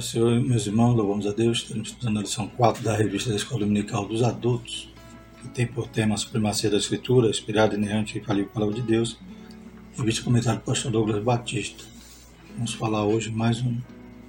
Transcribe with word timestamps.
Paz 0.00 0.06
Senhor, 0.06 0.40
meus 0.40 0.66
irmãos, 0.66 0.94
louvamos 0.94 1.26
a 1.26 1.30
Deus. 1.30 1.58
Estamos 1.58 1.90
estudando 1.90 2.20
a 2.20 2.22
lição 2.22 2.48
4 2.48 2.82
da 2.82 2.96
revista 2.96 3.28
da 3.28 3.36
Escola 3.36 3.60
Dominical 3.60 4.06
dos 4.06 4.22
Adultos, 4.22 4.88
que 5.42 5.48
tem 5.48 5.66
por 5.66 5.88
tema 5.88 6.14
a 6.14 6.16
supremacia 6.16 6.70
da 6.70 6.78
Escritura, 6.78 7.28
inspirada, 7.28 7.74
inerrante 7.74 8.16
e 8.16 8.20
infalível 8.22 8.50
Palavra 8.50 8.76
de 8.76 8.80
Deus, 8.80 9.18
revista 9.94 10.24
comentário 10.24 10.58
do 10.58 10.64
pastor 10.64 10.90
Douglas 10.90 11.22
Batista. 11.22 11.84
Vamos 12.54 12.72
falar 12.72 13.04
hoje 13.04 13.30
mais 13.30 13.60
um, 13.60 13.76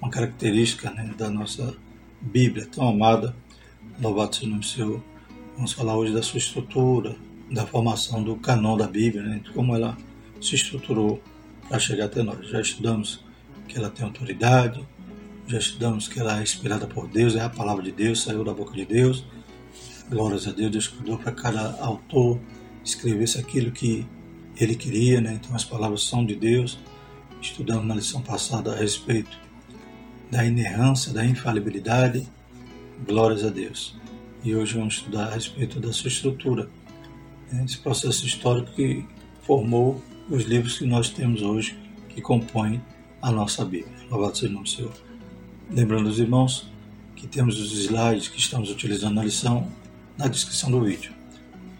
uma 0.01 0.11
característica 0.11 0.91
né, 0.91 1.09
da 1.17 1.29
nossa 1.29 1.73
Bíblia 2.19 2.65
tão 2.65 2.89
amada, 2.89 3.33
louvado 4.01 4.35
seja 4.35 4.47
o 4.47 4.49
nome 4.49 4.65
Senhor. 4.65 5.01
Vamos 5.55 5.71
falar 5.71 5.95
hoje 5.95 6.11
da 6.11 6.21
sua 6.21 6.39
estrutura, 6.39 7.15
da 7.49 7.65
formação 7.65 8.21
do 8.21 8.35
canon 8.35 8.75
da 8.75 8.87
Bíblia, 8.87 9.23
né, 9.23 9.39
de 9.41 9.49
como 9.51 9.73
ela 9.73 9.97
se 10.41 10.53
estruturou 10.53 11.23
para 11.69 11.79
chegar 11.79 12.07
até 12.07 12.21
nós. 12.21 12.45
Já 12.49 12.59
estudamos 12.59 13.23
que 13.69 13.77
ela 13.77 13.89
tem 13.89 14.05
autoridade, 14.05 14.85
já 15.51 15.59
estudamos 15.59 16.07
que 16.07 16.19
ela 16.19 16.39
é 16.39 16.43
inspirada 16.43 16.87
por 16.87 17.07
Deus, 17.07 17.35
é 17.35 17.41
a 17.41 17.49
palavra 17.49 17.83
de 17.83 17.91
Deus, 17.91 18.23
saiu 18.23 18.43
da 18.43 18.53
boca 18.53 18.73
de 18.73 18.85
Deus. 18.85 19.25
Glórias 20.09 20.47
a 20.47 20.51
Deus, 20.51 20.71
Deus 20.71 20.87
cuidou 20.87 21.17
para 21.17 21.31
cada 21.31 21.77
autor 21.81 22.39
escrevesse 22.83 23.39
aquilo 23.39 23.71
que 23.71 24.05
ele 24.57 24.75
queria, 24.75 25.21
né? 25.21 25.33
Então 25.33 25.55
as 25.55 25.63
palavras 25.63 26.03
são 26.03 26.25
de 26.25 26.35
Deus. 26.35 26.79
Estudamos 27.41 27.85
na 27.85 27.95
lição 27.95 28.21
passada 28.21 28.73
a 28.73 28.75
respeito 28.75 29.37
da 30.29 30.45
inerrância, 30.45 31.13
da 31.13 31.25
infalibilidade. 31.25 32.27
Glórias 33.05 33.43
a 33.43 33.49
Deus. 33.49 33.95
E 34.43 34.55
hoje 34.55 34.77
vamos 34.77 34.95
estudar 34.95 35.27
a 35.27 35.33
respeito 35.35 35.79
da 35.79 35.93
sua 35.93 36.07
estrutura, 36.07 36.69
né? 37.51 37.63
esse 37.63 37.77
processo 37.77 38.25
histórico 38.25 38.71
que 38.73 39.05
formou 39.43 40.01
os 40.29 40.43
livros 40.45 40.79
que 40.79 40.85
nós 40.85 41.09
temos 41.09 41.41
hoje, 41.41 41.77
que 42.09 42.21
compõem 42.21 42.81
a 43.21 43.31
nossa 43.31 43.63
Bíblia. 43.63 43.93
Louvado 44.09 44.37
seja 44.37 44.49
o 44.49 44.53
nome 44.53 44.63
do 44.63 44.69
Senhor. 44.69 45.10
Lembrando 45.73 46.09
os 46.09 46.19
irmãos 46.19 46.67
que 47.15 47.25
temos 47.25 47.57
os 47.57 47.71
slides 47.71 48.27
que 48.27 48.37
estamos 48.37 48.69
utilizando 48.69 49.15
na 49.15 49.23
lição 49.23 49.71
na 50.17 50.27
descrição 50.27 50.69
do 50.69 50.81
vídeo. 50.81 51.13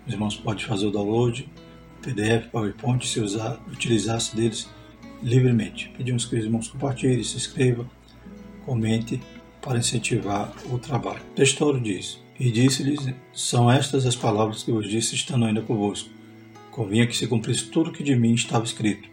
Os 0.07 0.13
irmãos 0.13 0.37
podem 0.37 0.65
fazer 0.65 0.85
o 0.85 0.91
download, 0.91 1.49
PDF, 2.01 2.47
PowerPoint, 2.53 3.05
se 3.05 3.19
usar, 3.19 3.59
utilizar-se 3.69 4.33
deles 4.33 4.69
livremente. 5.21 5.91
Pedimos 5.97 6.23
que 6.23 6.37
os 6.37 6.45
irmãos 6.45 6.69
compartilhem, 6.69 7.21
se 7.21 7.35
inscrevam, 7.35 7.85
comente 8.65 9.21
para 9.61 9.79
incentivar 9.79 10.53
o 10.71 10.79
trabalho. 10.79 11.19
O 11.31 11.35
texto 11.35 11.77
diz: 11.81 12.17
E 12.39 12.49
disse-lhes: 12.49 13.13
São 13.33 13.69
estas 13.69 14.05
as 14.05 14.15
palavras 14.15 14.63
que 14.63 14.71
vos 14.71 14.89
disse, 14.89 15.15
estando 15.15 15.43
ainda 15.43 15.61
convosco. 15.61 16.09
Convinha 16.71 17.05
que 17.05 17.17
se 17.17 17.27
cumprisse 17.27 17.65
tudo 17.65 17.89
o 17.89 17.93
que 17.93 18.03
de 18.03 18.15
mim 18.15 18.35
estava 18.35 18.63
escrito, 18.63 19.09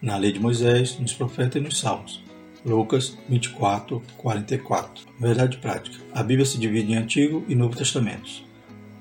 na 0.00 0.16
lei 0.16 0.32
de 0.32 0.40
Moisés, 0.40 0.98
nos 0.98 1.12
profetas 1.12 1.56
e 1.56 1.60
nos 1.60 1.78
salmos 1.78 2.31
Lucas 2.64 3.18
24, 3.28 4.02
44. 4.16 5.06
Verdade 5.18 5.56
prática. 5.58 5.96
A 6.12 6.22
Bíblia 6.22 6.46
se 6.46 6.58
divide 6.58 6.92
em 6.92 6.96
Antigo 6.96 7.44
e 7.48 7.54
Novo 7.54 7.76
Testamentos. 7.76 8.44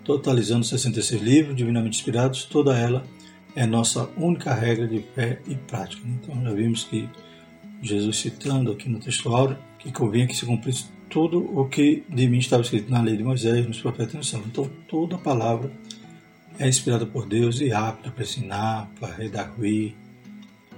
Totalizando 0.04 0.66
66 0.66 1.22
livros 1.22 1.56
divinamente 1.56 2.00
inspirados, 2.00 2.46
toda 2.46 2.78
ela 2.78 3.06
é 3.56 3.66
nossa 3.66 4.10
única 4.18 4.54
regra 4.54 4.88
de 4.88 5.00
fé 5.14 5.40
e 5.48 5.56
prática. 5.56 6.02
Então 6.08 6.42
já 6.42 6.52
vimos 6.52 6.86
que 6.86 7.08
Jesus 7.82 8.18
citando 8.18 8.72
aqui 8.72 8.90
no 8.90 9.00
texto 9.00 9.30
áureo 9.30 9.58
que 9.78 9.92
convinha 9.92 10.28
que 10.28 10.36
se 10.36 10.46
cumprisse 10.46 10.86
tudo 11.10 11.40
o 11.60 11.68
que 11.68 12.04
de 12.10 12.28
mim 12.28 12.38
estava 12.38 12.64
escrito 12.64 12.90
na 12.90 13.02
lei 13.02 13.18
de 13.18 13.24
Moisés, 13.24 13.68
nos 13.68 13.82
profetas 13.82 14.14
e 14.14 14.18
nos 14.18 14.30
salmos. 14.30 14.50
Então 14.50 14.70
toda 14.88 15.16
a 15.16 15.20
palavra 15.20 15.72
é 16.58 16.68
inspirada 16.68 17.06
por 17.06 17.28
Deus 17.28 17.60
e 17.60 17.72
apta 17.72 18.10
para 18.10 18.24
ensinar, 18.24 18.90
para 19.00 19.14
redarguir, 19.14 19.96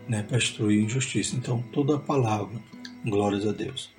né, 0.08 0.24
para 0.24 0.38
instruir 0.38 0.84
em 0.84 0.90
justiça. 0.90 1.36
Então 1.36 1.62
toda 1.72 1.96
a 1.96 2.00
palavra 2.00 2.60
Glórias 3.06 3.46
a 3.46 3.52
Deus. 3.52 3.92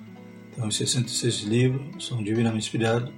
Então, 0.51 0.67
os 0.67 0.77
66 0.77 1.41
livros 1.41 2.07
são 2.07 2.23
divinamente 2.23 2.65
inspirados 2.65 3.13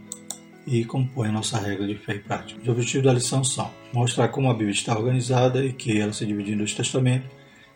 e 0.66 0.84
compõem 0.84 1.30
a 1.30 1.32
nossa 1.32 1.58
regra 1.58 1.88
de 1.88 1.96
fé 1.96 2.16
e 2.16 2.20
prática. 2.20 2.60
Os 2.62 2.68
objetivos 2.68 3.06
da 3.06 3.14
lição 3.14 3.42
são 3.42 3.72
mostrar 3.94 4.28
como 4.28 4.50
a 4.50 4.54
Bíblia 4.54 4.72
está 4.72 4.98
organizada 4.98 5.64
e 5.64 5.72
que 5.72 5.98
ela 5.98 6.12
se 6.12 6.26
divide 6.26 6.52
em 6.52 6.58
dois 6.58 6.74
testamentos, 6.74 7.30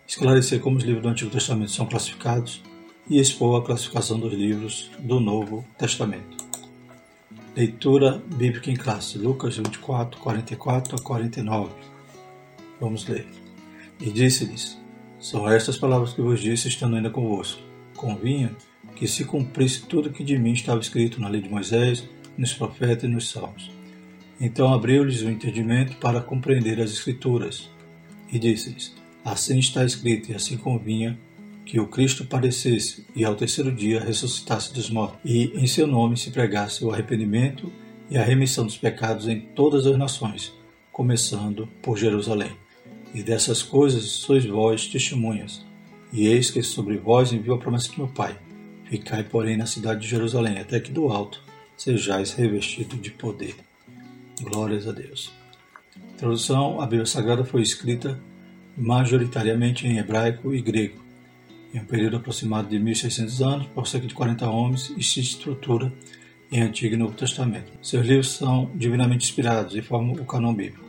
esclarecer 0.05 0.59
como 0.59 0.77
os 0.77 0.83
livros 0.83 1.03
do 1.03 1.09
Antigo 1.09 1.31
Testamento 1.31 1.71
são 1.71 1.85
classificados 1.85 2.61
e 3.09 3.17
expor 3.17 3.61
a 3.61 3.65
classificação 3.65 4.19
dos 4.19 4.33
livros 4.33 4.91
do 4.99 5.21
Novo 5.21 5.65
Testamento. 5.77 6.41
Leitura 7.55 8.21
bíblica 8.35 8.69
em 8.71 8.75
classe, 8.75 9.17
Lucas 9.17 9.57
24, 9.57 10.19
44 10.19 10.95
a 10.97 11.01
49. 11.01 11.71
Vamos 12.79 13.07
ler. 13.07 13.27
E 13.99 14.09
disse-lhes: 14.09 14.77
São 15.19 15.49
estas 15.49 15.77
palavras 15.77 16.13
que 16.13 16.21
vos 16.21 16.41
disse, 16.41 16.67
estando 16.67 16.95
ainda 16.95 17.09
convosco 17.09 17.70
convinha 18.01 18.55
que 18.95 19.07
se 19.07 19.23
cumprisse 19.23 19.83
tudo 19.83 20.09
que 20.09 20.23
de 20.23 20.37
mim 20.37 20.53
estava 20.53 20.81
escrito 20.81 21.21
na 21.21 21.29
lei 21.29 21.39
de 21.39 21.49
Moisés, 21.49 22.09
nos 22.35 22.51
profetas 22.53 23.03
e 23.03 23.07
nos 23.07 23.29
salmos. 23.29 23.71
Então 24.39 24.73
abriu-lhes 24.73 25.21
o 25.21 25.29
entendimento 25.29 25.97
para 25.97 26.19
compreender 26.19 26.81
as 26.81 26.91
Escrituras, 26.91 27.69
e 28.31 28.39
disse-lhes: 28.39 28.95
Assim 29.23 29.59
está 29.59 29.85
escrito, 29.85 30.31
e 30.31 30.35
assim 30.35 30.57
convinha 30.57 31.17
que 31.63 31.79
o 31.79 31.87
Cristo 31.87 32.25
padecesse 32.25 33.05
e 33.15 33.23
ao 33.23 33.35
terceiro 33.35 33.71
dia 33.71 34.03
ressuscitasse 34.03 34.73
dos 34.73 34.89
mortos, 34.89 35.19
e 35.23 35.51
em 35.53 35.67
seu 35.67 35.85
nome 35.85 36.17
se 36.17 36.31
pregasse 36.31 36.83
o 36.83 36.91
arrependimento 36.91 37.71
e 38.09 38.17
a 38.17 38.23
remissão 38.23 38.65
dos 38.65 38.77
pecados 38.77 39.27
em 39.27 39.39
todas 39.39 39.85
as 39.85 39.97
nações, 39.97 40.51
começando 40.91 41.67
por 41.81 41.97
Jerusalém. 41.97 42.51
E 43.13 43.21
dessas 43.21 43.61
coisas 43.61 44.03
sois 44.03 44.43
vós 44.45 44.87
testemunhas. 44.87 45.70
E 46.11 46.27
eis 46.27 46.51
que 46.51 46.61
sobre 46.61 46.97
vós 46.97 47.31
enviou 47.31 47.55
a 47.55 47.59
promessa 47.59 47.91
do 47.91 47.99
meu 47.99 48.07
Pai. 48.07 48.37
Ficai, 48.85 49.23
porém, 49.23 49.55
na 49.55 49.65
cidade 49.65 50.01
de 50.01 50.07
Jerusalém, 50.07 50.59
até 50.59 50.79
que 50.79 50.91
do 50.91 51.07
alto 51.07 51.41
sejais 51.77 52.33
revestido 52.33 52.97
de 52.97 53.09
poder. 53.11 53.55
Glórias 54.41 54.87
a 54.87 54.91
Deus. 54.91 55.31
Introdução: 56.13 56.81
A 56.81 56.85
Bíblia 56.85 57.05
Sagrada 57.05 57.45
foi 57.45 57.61
escrita 57.61 58.19
majoritariamente 58.77 59.87
em 59.87 59.97
hebraico 59.97 60.53
e 60.53 60.61
grego, 60.61 61.01
em 61.73 61.79
um 61.79 61.85
período 61.85 62.17
aproximado 62.17 62.67
de 62.67 62.77
1600 62.79 63.41
anos, 63.41 63.67
por 63.67 63.87
cerca 63.87 64.07
de 64.07 64.13
40 64.13 64.49
homens, 64.49 64.93
e 64.97 65.03
se 65.03 65.19
estrutura 65.19 65.91
em 66.51 66.61
Antigo 66.61 66.95
e 66.95 66.97
Novo 66.97 67.15
Testamento. 67.15 67.71
Seus 67.81 68.05
livros 68.05 68.33
são 68.33 68.69
divinamente 68.75 69.25
inspirados 69.25 69.75
e 69.75 69.81
formam 69.81 70.13
o 70.13 70.25
canon 70.25 70.53
bíblico. 70.53 70.85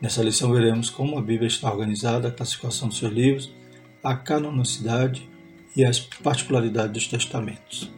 Nessa 0.00 0.22
lição 0.22 0.52
veremos 0.52 0.90
como 0.90 1.16
a 1.16 1.22
Bíblia 1.22 1.46
está 1.46 1.70
organizada, 1.70 2.28
a 2.28 2.32
classificação 2.32 2.88
dos 2.88 2.98
seus 2.98 3.12
livros, 3.12 3.54
a 4.04 4.14
canonicidade 4.14 5.26
e 5.74 5.82
as 5.82 5.98
particularidades 5.98 6.92
dos 6.92 7.08
testamentos. 7.08 7.90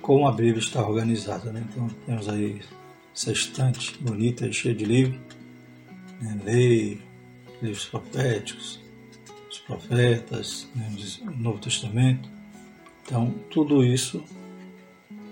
Como 0.00 0.26
a 0.26 0.32
Bíblia 0.32 0.60
está 0.60 0.86
organizada, 0.86 1.52
né? 1.52 1.66
Então 1.68 1.88
temos 2.06 2.28
aí 2.28 2.62
essa 3.14 3.32
estante 3.32 3.98
bonita 4.00 4.46
e 4.46 4.52
cheia 4.52 4.74
de 4.74 4.84
livros, 4.84 5.20
né? 6.20 6.38
lei, 6.44 7.02
livros 7.60 7.84
proféticos, 7.86 8.80
os 9.50 9.58
profetas, 9.58 10.68
né? 10.74 10.88
o 11.26 11.30
Novo 11.32 11.58
Testamento. 11.58 12.30
Então 13.04 13.34
tudo 13.50 13.84
isso 13.84 14.22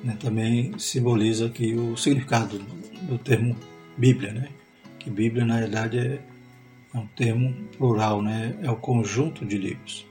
né, 0.03 0.17
também 0.19 0.77
simboliza 0.79 1.47
aqui 1.47 1.75
o 1.75 1.97
significado 1.97 2.59
do 3.03 3.19
termo 3.19 3.57
Bíblia, 3.97 4.33
né? 4.33 4.49
Que 4.99 5.09
Bíblia 5.09 5.45
na 5.45 5.59
realidade 5.59 5.99
é 5.99 6.21
é 6.95 6.99
um 6.99 7.07
termo 7.07 7.55
plural, 7.77 8.23
né? 8.23 8.59
é 8.63 8.71
o 8.71 8.77
conjunto 8.77 9.45
de 9.45 9.57
livros. 9.59 10.07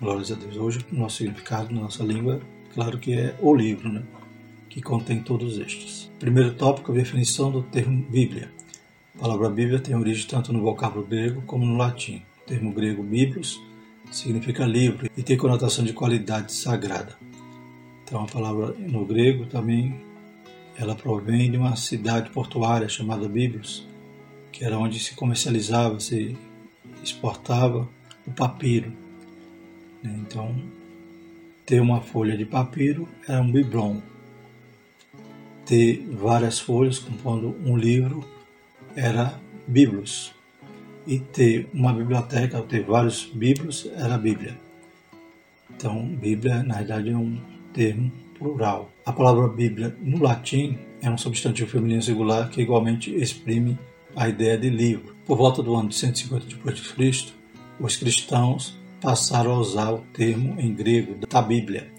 Glórias 0.00 0.30
a 0.30 0.34
Deus. 0.34 0.56
Hoje, 0.56 0.80
o 0.92 0.94
nosso 0.94 1.18
significado 1.18 1.74
na 1.74 1.82
nossa 1.82 2.04
língua, 2.04 2.40
claro 2.74 2.98
que 2.98 3.14
é 3.14 3.34
o 3.40 3.54
livro, 3.54 3.88
né? 3.90 4.02
que 4.68 4.82
contém 4.82 5.22
todos 5.22 5.58
estes. 5.58 6.10
Primeiro 6.18 6.54
tópico, 6.54 6.92
a 6.92 6.94
definição 6.94 7.50
do 7.50 7.62
termo 7.62 8.04
Bíblia. 8.10 8.50
A 9.16 9.20
palavra 9.20 9.48
Bíblia 9.48 9.78
tem 9.78 9.96
origem 9.96 10.26
tanto 10.26 10.52
no 10.52 10.60
vocábulo 10.60 11.06
grego 11.06 11.42
como 11.42 11.64
no 11.64 11.76
latim. 11.76 12.22
O 12.42 12.46
termo 12.46 12.72
grego 12.72 13.02
Biblos 13.02 13.60
significa 14.10 14.66
livro 14.66 15.08
e 15.16 15.22
tem 15.22 15.36
conotação 15.36 15.84
de 15.84 15.92
qualidade 15.92 16.52
sagrada. 16.52 17.16
Então, 18.04 18.22
a 18.22 18.26
palavra 18.26 18.74
no 18.78 19.04
grego 19.04 19.46
também 19.46 19.98
ela 20.78 20.94
provém 20.94 21.50
de 21.50 21.56
uma 21.56 21.74
cidade 21.74 22.30
portuária 22.30 22.88
chamada 22.88 23.28
Biblos, 23.28 23.88
que 24.56 24.64
era 24.64 24.78
onde 24.78 24.98
se 24.98 25.14
comercializava, 25.14 26.00
se 26.00 26.34
exportava 27.04 27.86
o 28.26 28.30
papiro. 28.30 28.90
Né? 30.02 30.18
Então, 30.26 30.54
ter 31.66 31.78
uma 31.78 32.00
folha 32.00 32.34
de 32.38 32.46
papiro 32.46 33.06
era 33.28 33.42
um 33.42 33.52
biblon. 33.52 34.00
Ter 35.66 36.08
várias 36.10 36.58
folhas 36.58 36.98
compondo 36.98 37.54
um 37.66 37.76
livro 37.76 38.26
era 38.94 39.38
biblos. 39.68 40.32
E 41.06 41.18
ter 41.18 41.68
uma 41.74 41.92
biblioteca, 41.92 42.62
ter 42.62 42.82
vários 42.82 43.26
biblos, 43.26 43.86
era 43.94 44.16
Bíblia. 44.16 44.58
Então, 45.70 46.02
Bíblia, 46.04 46.62
na 46.62 46.78
verdade, 46.78 47.10
é 47.10 47.16
um 47.16 47.38
termo 47.74 48.10
plural. 48.36 48.90
A 49.04 49.12
palavra 49.12 49.46
Bíblia, 49.48 49.94
no 50.00 50.20
latim, 50.20 50.78
é 51.02 51.10
um 51.10 51.18
substantivo 51.18 51.70
feminino 51.70 52.02
singular 52.02 52.48
que 52.48 52.62
igualmente 52.62 53.14
exprime 53.14 53.78
a 54.16 54.28
ideia 54.30 54.56
de 54.56 54.70
livro. 54.70 55.14
Por 55.26 55.36
volta 55.36 55.62
do 55.62 55.74
ano 55.74 55.90
de 55.90 55.94
150 55.94 56.46
d.C., 56.46 57.34
os 57.78 57.96
cristãos 57.96 58.74
passaram 59.00 59.52
a 59.52 59.58
usar 59.58 59.92
o 59.92 59.98
termo 60.14 60.58
em 60.58 60.74
grego 60.74 61.26
da 61.28 61.42
Bíblia, 61.42 61.92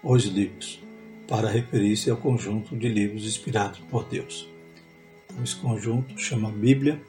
os 0.00 0.24
livros, 0.24 0.80
para 1.26 1.50
referir-se 1.50 2.08
ao 2.08 2.16
conjunto 2.16 2.76
de 2.76 2.88
livros 2.88 3.26
inspirados 3.26 3.80
por 3.90 4.04
Deus. 4.04 4.48
Então, 5.26 5.42
esse 5.42 5.56
conjunto 5.56 6.16
chama 6.16 6.50
Bíblia, 6.50 7.02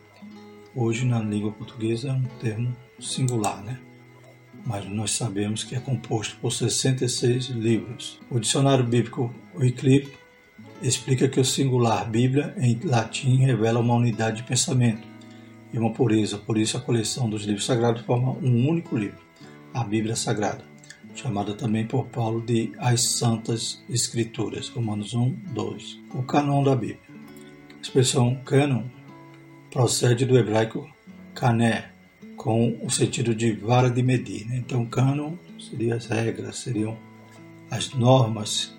hoje 0.76 1.06
na 1.06 1.20
língua 1.20 1.52
portuguesa 1.52 2.10
é 2.10 2.14
um 2.14 2.24
termo 2.40 2.76
singular, 3.00 3.64
né? 3.64 3.80
mas 4.66 4.84
nós 4.90 5.12
sabemos 5.12 5.64
que 5.64 5.76
é 5.76 5.80
composto 5.80 6.38
por 6.42 6.52
66 6.52 7.50
livros. 7.50 8.20
O 8.32 8.40
dicionário 8.40 8.84
bíblico 8.84 9.34
Wycliffe 9.54 10.12
explica 10.82 11.28
que 11.28 11.40
o 11.40 11.46
singular 11.46 12.10
Bíblia 12.10 12.54
em 12.58 12.80
latim 12.84 13.38
revela 13.38 13.80
uma 13.80 13.96
unidade 13.96 14.38
de 14.38 14.44
pensamento 14.44 15.08
e 15.74 15.78
uma 15.78 15.92
pureza, 15.92 16.38
por 16.38 16.58
isso 16.58 16.78
a 16.78 16.82
coleção 16.82 17.30
dos 17.30 17.44
livros 17.44 17.66
sagrados 17.66 18.04
forma 18.04 18.32
um 18.42 18.70
único 18.70 18.98
livro, 18.98 19.20
a 19.74 19.84
Bíblia 19.84 20.16
Sagrada, 20.16 20.64
chamada 21.14 21.54
também 21.54 21.86
por 21.86 22.06
Paulo 22.08 22.42
de 22.42 22.72
as 22.78 23.02
Santas 23.02 23.84
Escrituras, 23.90 24.70
Romanos 24.70 25.14
1, 25.14 25.30
2. 25.54 26.00
O 26.14 26.24
canon 26.24 26.64
da 26.64 26.76
Bíblia. 26.76 27.00
A 27.78 27.82
expressão 27.82 28.36
canon 28.46 28.84
procede 29.70 30.26
do 30.26 30.38
hebraico 30.38 30.90
cané, 31.34 31.90
com 32.38 32.78
o 32.82 32.90
sentido 32.90 33.36
de 33.36 33.52
vara 33.52 33.90
de 33.90 34.02
medir. 34.02 34.46
Né? 34.48 34.58
Então, 34.58 34.86
canon 34.86 35.34
seria 35.60 35.96
as 35.96 36.06
regras, 36.06 36.58
seriam 36.58 36.98
as 37.70 37.94
normas 37.94 38.74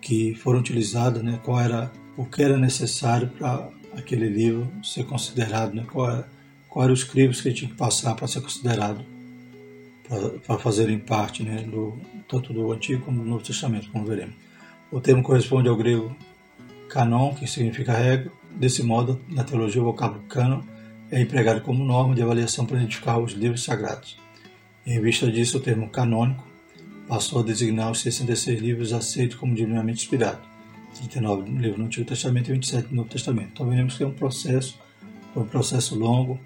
que 0.00 0.34
foram 0.34 0.60
utilizadas, 0.60 1.22
né? 1.22 1.38
qual 1.44 1.60
era 1.60 1.92
o 2.16 2.24
que 2.24 2.42
era 2.42 2.56
necessário 2.56 3.28
para 3.28 3.68
aquele 3.96 4.28
livro 4.28 4.70
ser 4.82 5.04
considerado, 5.04 5.74
né? 5.74 5.84
qual, 5.90 6.10
era, 6.10 6.28
qual 6.68 6.84
eram 6.84 6.94
os 6.94 7.04
crivos 7.04 7.40
que 7.40 7.52
tinha 7.52 7.70
que 7.70 7.76
passar 7.76 8.14
para 8.14 8.26
ser 8.26 8.40
considerado, 8.40 9.04
para 10.46 10.58
fazerem 10.58 10.98
parte 10.98 11.42
né? 11.42 11.62
do, 11.62 11.98
tanto 12.28 12.52
do 12.52 12.72
Antigo 12.72 13.04
como 13.04 13.22
do 13.22 13.28
Novo 13.28 13.44
Testamento, 13.44 13.90
como 13.90 14.04
veremos. 14.04 14.34
O 14.90 15.00
termo 15.00 15.22
corresponde 15.22 15.68
ao 15.68 15.76
grego 15.76 16.16
canon, 16.88 17.34
que 17.34 17.46
significa 17.46 17.92
regra. 17.92 18.32
Desse 18.50 18.82
modo, 18.82 19.20
na 19.28 19.44
teologia, 19.44 19.80
o 19.80 19.84
vocábulo 19.84 20.22
canon 20.22 20.62
é 21.10 21.20
empregado 21.20 21.60
como 21.60 21.84
norma 21.84 22.14
de 22.14 22.22
avaliação 22.22 22.66
para 22.66 22.76
identificar 22.78 23.18
os 23.18 23.32
livros 23.32 23.62
sagrados. 23.62 24.18
Em 24.84 25.00
vista 25.00 25.30
disso, 25.30 25.58
o 25.58 25.60
termo 25.60 25.88
canônico 25.88 26.49
passou 27.10 27.40
a 27.40 27.42
designar 27.42 27.90
os 27.90 28.02
66 28.02 28.60
livros 28.60 28.92
aceitos 28.92 29.36
como 29.36 29.52
divinamente 29.52 30.04
inspirados, 30.04 30.48
39 30.94 31.50
livros 31.50 31.76
no 31.76 31.86
Antigo 31.86 32.06
Testamento 32.08 32.50
e 32.50 32.52
27 32.52 32.90
no 32.90 32.98
Novo 32.98 33.08
Testamento. 33.08 33.50
Então 33.52 33.68
vemos 33.68 33.96
que 33.96 34.04
é 34.04 34.06
um 34.06 34.12
processo, 34.12 34.78
foi 35.34 35.42
um 35.42 35.46
processo 35.46 35.98
longo, 35.98 36.38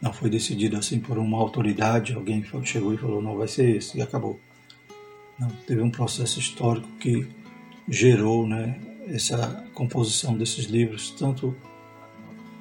não 0.00 0.10
foi 0.10 0.30
decidido 0.30 0.78
assim 0.78 0.98
por 0.98 1.18
uma 1.18 1.36
autoridade, 1.36 2.14
alguém 2.14 2.42
chegou 2.64 2.94
e 2.94 2.96
falou, 2.96 3.20
não 3.20 3.36
vai 3.36 3.46
ser 3.46 3.76
esse, 3.76 3.98
e 3.98 4.00
acabou. 4.00 4.40
Não, 5.38 5.50
teve 5.66 5.82
um 5.82 5.90
processo 5.90 6.40
histórico 6.40 6.88
que 6.98 7.28
gerou 7.86 8.48
né, 8.48 8.80
essa 9.06 9.66
composição 9.74 10.34
desses 10.34 10.64
livros, 10.64 11.10
tanto 11.10 11.54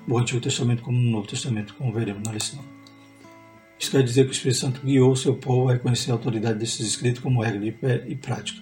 no 0.06 0.18
Antigo 0.18 0.42
Testamento 0.42 0.84
como 0.84 1.00
no 1.00 1.10
Novo 1.10 1.28
Testamento, 1.28 1.74
como 1.76 1.94
veremos 1.94 2.22
na 2.22 2.34
lição. 2.34 2.60
Isso 3.80 3.92
quer 3.92 4.04
dizer 4.04 4.26
que 4.26 4.32
o 4.32 4.34
Espírito 4.34 4.60
Santo 4.60 4.82
guiou 4.86 5.12
o 5.12 5.16
seu 5.16 5.36
povo 5.36 5.70
a 5.70 5.74
reconhecer 5.74 6.12
a 6.12 6.14
autoridade 6.14 6.60
desses 6.60 6.86
escritos 6.86 7.22
como 7.22 7.42
regra 7.42 7.66
e 8.08 8.16
prática. 8.16 8.62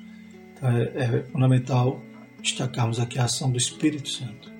Então 0.54 0.70
é, 0.70 0.84
é 0.96 1.24
fundamental 1.24 2.02
destacarmos 2.42 3.00
aqui 3.00 3.18
a 3.18 3.26
ação 3.26 3.52
do 3.52 3.58
Espírito 3.58 4.08
Santo. 4.08 4.52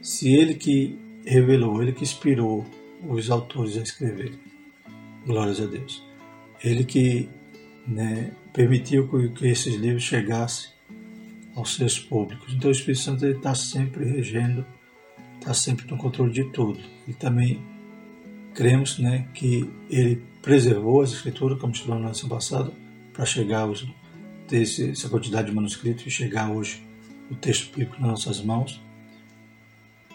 Se 0.00 0.32
ele 0.32 0.54
que 0.54 0.96
revelou, 1.26 1.82
ele 1.82 1.92
que 1.92 2.02
inspirou 2.02 2.64
os 3.08 3.30
autores 3.30 3.76
a 3.76 3.82
escrever, 3.82 4.32
glórias 5.26 5.60
a 5.60 5.66
Deus. 5.66 6.02
Ele 6.62 6.84
que 6.84 7.28
né, 7.86 8.30
permitiu 8.52 9.08
que 9.34 9.48
esses 9.48 9.74
livros 9.74 10.04
chegassem 10.04 10.70
aos 11.54 11.74
seus 11.74 11.98
públicos. 11.98 12.54
Então 12.54 12.68
o 12.68 12.72
Espírito 12.72 13.02
Santo 13.02 13.26
está 13.26 13.54
sempre 13.54 14.04
regendo 14.04 14.64
está 15.40 15.54
sempre 15.54 15.90
no 15.90 15.96
controle 15.96 16.32
de 16.32 16.44
tudo. 16.44 16.78
E 17.08 17.12
também 17.12 17.60
cremos 18.54 18.98
né, 18.98 19.28
que 19.34 19.68
ele 19.88 20.22
preservou 20.42 21.02
as 21.02 21.12
escrituras, 21.12 21.58
como 21.58 21.72
estudamos 21.72 22.02
na 22.02 22.08
lição 22.10 22.28
passada, 22.28 22.72
para 23.12 23.24
chegar 23.24 23.60
aos, 23.60 23.86
ter 24.48 24.62
esse, 24.62 24.90
essa 24.90 25.08
quantidade 25.08 25.48
de 25.48 25.54
manuscritos 25.54 26.06
e 26.06 26.10
chegar 26.10 26.50
hoje 26.50 26.82
o 27.30 27.34
texto 27.34 27.70
bíblico 27.70 28.00
nas 28.00 28.10
nossas 28.10 28.40
mãos. 28.42 28.80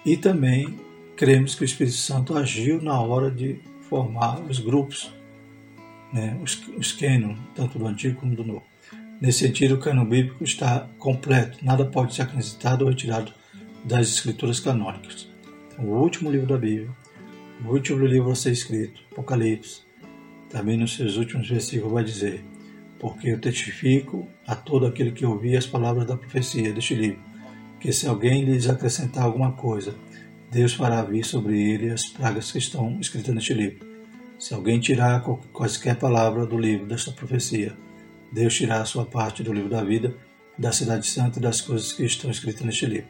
E 0.05 0.17
também 0.17 0.77
cremos 1.15 1.55
que 1.55 1.63
o 1.63 1.65
Espírito 1.65 1.95
Santo 1.95 2.37
agiu 2.37 2.81
na 2.81 2.99
hora 2.99 3.31
de 3.31 3.59
formar 3.89 4.41
os 4.41 4.59
grupos, 4.59 5.11
né, 6.11 6.39
os, 6.43 6.61
os 6.77 6.91
canon, 6.91 7.35
tanto 7.55 7.79
do 7.79 7.87
Antigo 7.87 8.19
como 8.19 8.35
do 8.35 8.43
Novo. 8.43 8.63
Nesse 9.21 9.39
sentido, 9.39 9.75
o 9.75 9.79
cano 9.79 10.03
bíblico 10.05 10.43
está 10.43 10.87
completo, 10.99 11.63
nada 11.63 11.85
pode 11.85 12.13
ser 12.13 12.23
acrescentado 12.23 12.83
ou 12.83 12.89
retirado 12.89 13.31
das 13.83 14.09
escrituras 14.09 14.59
canônicas. 14.59 15.27
O 15.77 15.83
último 15.83 16.29
livro 16.29 16.47
da 16.47 16.57
Bíblia, 16.57 16.89
o 17.63 17.69
último 17.69 18.06
livro 18.06 18.31
a 18.31 18.36
ser 18.36 18.52
escrito, 18.52 19.02
Apocalipse, 19.12 19.81
também 20.50 20.78
nos 20.78 20.96
seus 20.96 21.18
últimos 21.18 21.50
versículos 21.50 21.94
vai 21.94 22.04
dizer: 22.04 22.44
Porque 23.00 23.30
eu 23.30 23.40
testifico 23.40 24.28
a 24.46 24.56
todo 24.56 24.86
aquele 24.86 25.12
que 25.12 25.25
ouvir 25.25 25.57
as 25.57 25.66
palavras 25.66 26.06
da 26.06 26.18
profecia 26.18 26.74
deste 26.74 26.96
livro, 26.96 27.19
que 27.80 27.92
se 27.92 28.07
alguém 28.07 28.44
lhes 28.44 28.69
acrescentar 28.69 29.24
alguma 29.24 29.52
coisa, 29.54 29.96
Deus 30.52 30.74
fará 30.74 31.02
vir 31.04 31.25
sobre 31.25 31.60
ele 31.60 31.90
as 31.90 32.06
pragas 32.06 32.52
que 32.52 32.57
estão 32.57 33.00
escritas 33.00 33.34
neste 33.34 33.54
livro. 33.54 33.86
Se 34.40 34.54
alguém 34.54 34.80
tirar 34.80 35.22
quaisquer 35.52 35.96
palavra 35.98 36.46
do 36.46 36.57
livro 36.57 36.86
desta 36.86 37.12
profecia, 37.12 37.75
Deus 38.31 38.56
tirará 38.56 38.81
a 38.81 38.86
sua 38.86 39.06
parte 39.06 39.44
do 39.44 39.54
livro 39.54 39.69
da 39.69 39.84
vida, 39.84 40.16
da 40.57 40.72
cidade 40.72 41.07
santa 41.07 41.40
e 41.40 41.42
das 41.42 41.62
coisas 41.62 41.94
que 41.94 42.04
estão 42.04 42.30
escritas 42.30 42.62
neste 42.62 42.86
livro. 42.86 43.07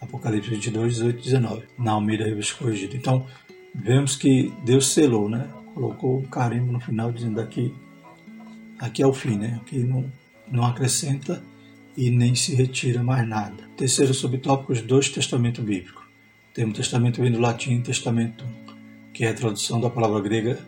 Apocalipse 0.00 0.50
22, 0.50 0.94
18 0.94 1.22
19, 1.22 1.66
na 1.78 1.92
Almeida 1.92 2.24
Revista 2.24 2.56
Corrigida. 2.56 2.96
Então, 2.96 3.26
vemos 3.76 4.16
que 4.16 4.52
Deus 4.64 4.88
selou, 4.88 5.28
né? 5.28 5.48
Colocou 5.74 6.18
um 6.18 6.24
carimbo 6.24 6.72
no 6.72 6.80
final 6.80 7.12
dizendo 7.12 7.40
aqui, 7.40 7.74
aqui 8.78 9.02
é 9.02 9.06
o 9.06 9.12
fim, 9.12 9.36
né? 9.36 9.60
Aqui 9.62 9.78
não, 9.78 10.10
não 10.50 10.64
acrescenta 10.64 11.42
e 11.96 12.10
nem 12.10 12.34
se 12.34 12.54
retira 12.54 13.02
mais 13.02 13.26
nada. 13.28 13.64
Terceiro 13.76 14.14
subtópico, 14.14 14.72
os 14.72 14.82
dois 14.82 15.08
testamentos 15.08 15.64
bíblicos. 15.64 16.04
Temos 16.54 16.76
testamento 16.76 17.20
vem 17.20 17.30
do 17.30 17.38
latim 17.38 17.80
testamento, 17.80 18.44
que 19.12 19.24
é 19.24 19.30
a 19.30 19.34
tradução 19.34 19.80
da 19.80 19.90
palavra 19.90 20.20
grega 20.20 20.58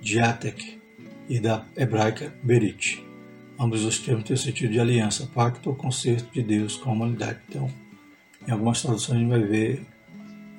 diatek 0.00 0.80
e 1.28 1.38
da 1.38 1.64
hebraica 1.76 2.34
berit. 2.42 3.04
Ambos 3.58 3.84
os 3.84 3.98
termos 3.98 4.24
têm 4.24 4.34
o 4.34 4.38
sentido 4.38 4.72
de 4.72 4.80
aliança, 4.80 5.28
pacto 5.32 5.70
ou 5.70 5.76
concerto 5.76 6.32
de 6.32 6.42
Deus 6.42 6.76
com 6.76 6.90
a 6.90 6.92
humanidade. 6.92 7.38
Então, 7.48 7.70
em 8.46 8.50
algumas 8.50 8.82
traduções 8.82 9.16
a 9.16 9.20
gente 9.20 9.30
vai 9.30 9.40
ver 9.40 9.86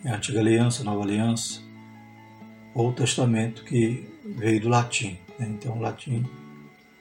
a 0.06 0.16
Antiga 0.16 0.40
Aliança, 0.40 0.84
Nova 0.84 1.04
Aliança, 1.04 1.65
ou 2.76 2.94
Testamento 2.94 3.64
que 3.64 4.08
veio 4.24 4.62
do 4.62 4.70
latim. 4.70 5.18
Né? 5.40 5.48
Então 5.50 5.78
o 5.78 5.82
latim 5.82 6.24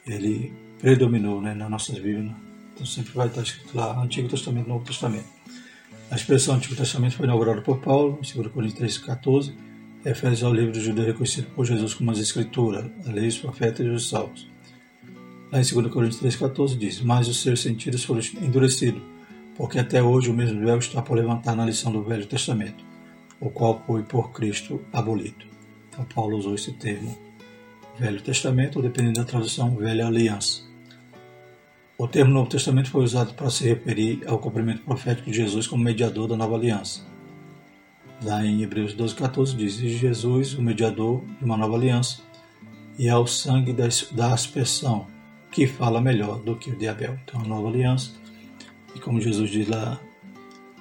ele 0.06 0.52
predominou 0.78 1.40
né, 1.42 1.52
nas 1.52 1.68
nossas 1.68 1.96
Bíblias. 1.96 2.32
Então 2.72 2.86
sempre 2.86 3.12
vai 3.12 3.26
estar 3.26 3.42
escrito 3.42 3.76
lá 3.76 4.00
Antigo 4.00 4.28
Testamento, 4.28 4.68
Novo 4.68 4.84
Testamento. 4.84 5.26
A 6.10 6.16
expressão 6.16 6.54
Antigo 6.54 6.76
Testamento 6.76 7.16
foi 7.16 7.26
inaugurada 7.26 7.60
por 7.60 7.78
Paulo, 7.80 8.18
em 8.22 8.40
2 8.42 8.52
Coríntios 8.52 8.98
3,14, 9.00 9.52
refere-se 10.04 10.44
ao 10.44 10.52
livro 10.54 10.72
do 10.72 10.80
judeu 10.80 11.04
reconhecido 11.04 11.50
por 11.54 11.64
Jesus 11.64 11.94
como 11.94 12.10
as 12.10 12.18
Escrituras, 12.18 12.90
a 13.06 13.10
lei, 13.10 13.28
os 13.28 13.38
profetas 13.38 13.84
e 13.84 13.88
os 13.88 14.08
salmos. 14.08 14.48
Lá 15.50 15.60
em 15.60 15.64
2 15.64 15.92
Coríntios 15.92 16.22
3,14 16.22 16.76
diz: 16.76 17.00
Mas 17.00 17.26
os 17.26 17.42
seus 17.42 17.60
sentidos 17.60 18.04
foram 18.04 18.20
endurecidos 18.40 19.02
porque 19.56 19.78
até 19.78 20.02
hoje 20.02 20.30
o 20.30 20.34
mesmo 20.34 20.60
véu 20.60 20.78
está 20.78 21.00
por 21.00 21.16
levantar 21.16 21.54
na 21.54 21.64
lição 21.64 21.92
do 21.92 22.02
Velho 22.02 22.26
Testamento, 22.26 22.84
o 23.40 23.48
qual 23.50 23.82
foi 23.86 24.02
por 24.02 24.32
Cristo 24.32 24.80
abolido. 24.92 25.53
Então 25.94 26.04
Paulo 26.04 26.36
usou 26.36 26.54
esse 26.54 26.72
termo 26.72 27.16
Velho 27.96 28.20
Testamento, 28.20 28.76
ou 28.76 28.82
dependendo 28.82 29.20
da 29.20 29.24
tradução, 29.24 29.76
Velha 29.76 30.06
Aliança. 30.06 30.62
O 31.96 32.08
termo 32.08 32.34
Novo 32.34 32.50
Testamento 32.50 32.90
foi 32.90 33.04
usado 33.04 33.34
para 33.34 33.48
se 33.48 33.68
referir 33.68 34.24
ao 34.26 34.38
cumprimento 34.38 34.82
profético 34.82 35.30
de 35.30 35.36
Jesus 35.36 35.68
como 35.68 35.84
mediador 35.84 36.26
da 36.26 36.36
nova 36.36 36.56
aliança. 36.56 37.02
Lá 38.20 38.44
em 38.44 38.62
Hebreus 38.62 38.94
12, 38.94 39.14
14 39.14 39.56
diz: 39.56 39.74
Jesus, 39.74 40.54
o 40.54 40.62
mediador 40.62 41.24
de 41.38 41.44
uma 41.44 41.56
nova 41.56 41.76
aliança, 41.76 42.20
e 42.98 43.08
ao 43.08 43.28
sangue 43.28 43.72
da 43.72 44.32
aspersão, 44.34 45.06
que 45.52 45.68
fala 45.68 46.00
melhor 46.00 46.40
do 46.40 46.56
que 46.56 46.70
o 46.70 46.76
de 46.76 46.88
Abel. 46.88 47.16
Então, 47.24 47.40
a 47.40 47.44
nova 47.44 47.68
aliança 47.68 48.10
e 48.94 49.00
como 49.00 49.20
Jesus 49.20 49.50
diz 49.50 49.68
lá, 49.68 50.00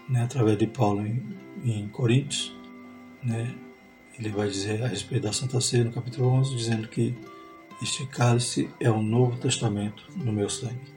né, 0.08 0.24
através 0.24 0.58
de 0.58 0.68
Paulo 0.68 1.06
em, 1.06 1.22
em 1.64 1.88
Coríntios, 1.88 2.56
né, 3.24 3.54
ele 4.24 4.30
vai 4.34 4.48
dizer 4.48 4.82
a 4.82 4.88
respeito 4.88 5.24
da 5.24 5.34
Santa 5.34 5.60
Ceia, 5.60 5.84
no 5.84 5.92
capítulo 5.92 6.30
11, 6.30 6.56
dizendo 6.56 6.88
que 6.88 7.14
este 7.82 8.06
cálice 8.06 8.70
é 8.80 8.90
o 8.90 9.02
Novo 9.02 9.38
Testamento 9.38 10.06
no 10.16 10.32
meu 10.32 10.50
sangue. 10.50 10.94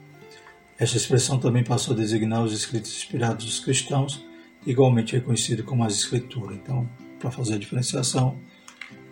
Esta 0.79 0.95
expressão 0.95 1.37
também 1.37 1.63
passou 1.63 1.93
a 1.93 1.97
designar 1.97 2.41
os 2.41 2.53
escritos 2.53 2.95
inspirados 2.95 3.45
dos 3.45 3.59
cristãos, 3.59 4.25
igualmente 4.65 5.13
reconhecido 5.13 5.63
como 5.63 5.83
as 5.83 5.95
Escrituras. 5.95 6.55
Então, 6.55 6.89
para 7.19 7.29
fazer 7.29 7.55
a 7.55 7.57
diferenciação, 7.57 8.39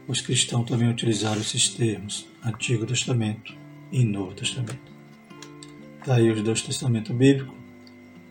os 0.07 0.22
cristãos 0.22 0.69
também 0.69 0.89
utilizaram 0.89 1.41
esses 1.41 1.69
termos, 1.69 2.25
Antigo 2.43 2.86
Testamento 2.86 3.53
e 3.91 4.05
Novo 4.05 4.34
Testamento. 4.34 4.93
Daí 6.05 6.27
tá 6.27 6.34
os 6.36 6.41
dois 6.41 6.62
testamentos 6.62 7.13
bíblicos, 7.13 7.55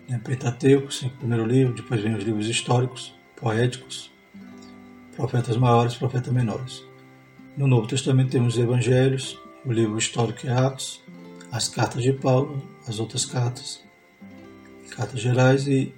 né, 0.09 0.19
Pentateuco, 0.23 0.93
cinco 0.93 1.17
primeiro 1.19 1.45
livro, 1.45 1.75
depois 1.75 2.01
vem 2.01 2.15
os 2.15 2.25
livros 2.25 2.49
históricos, 2.49 3.15
poéticos, 3.37 4.14
profetas 5.15 5.57
maiores, 5.57 5.95
profetas 5.95 6.33
menores. 6.33 6.85
No 7.57 7.67
Novo 7.67 7.87
Testamento 7.87 8.31
temos 8.31 8.55
os 8.55 8.61
Evangelhos, 8.61 9.39
o 9.65 9.73
livro 9.73 9.97
histórico 9.97 10.47
e 10.47 10.51
Atos, 10.51 11.03
as 11.51 11.69
cartas 11.69 12.03
de 12.03 12.13
Paulo, 12.13 12.63
as 12.87 12.99
outras 12.99 13.25
cartas, 13.25 13.83
cartas 14.91 15.21
gerais 15.21 15.67
e 15.67 15.95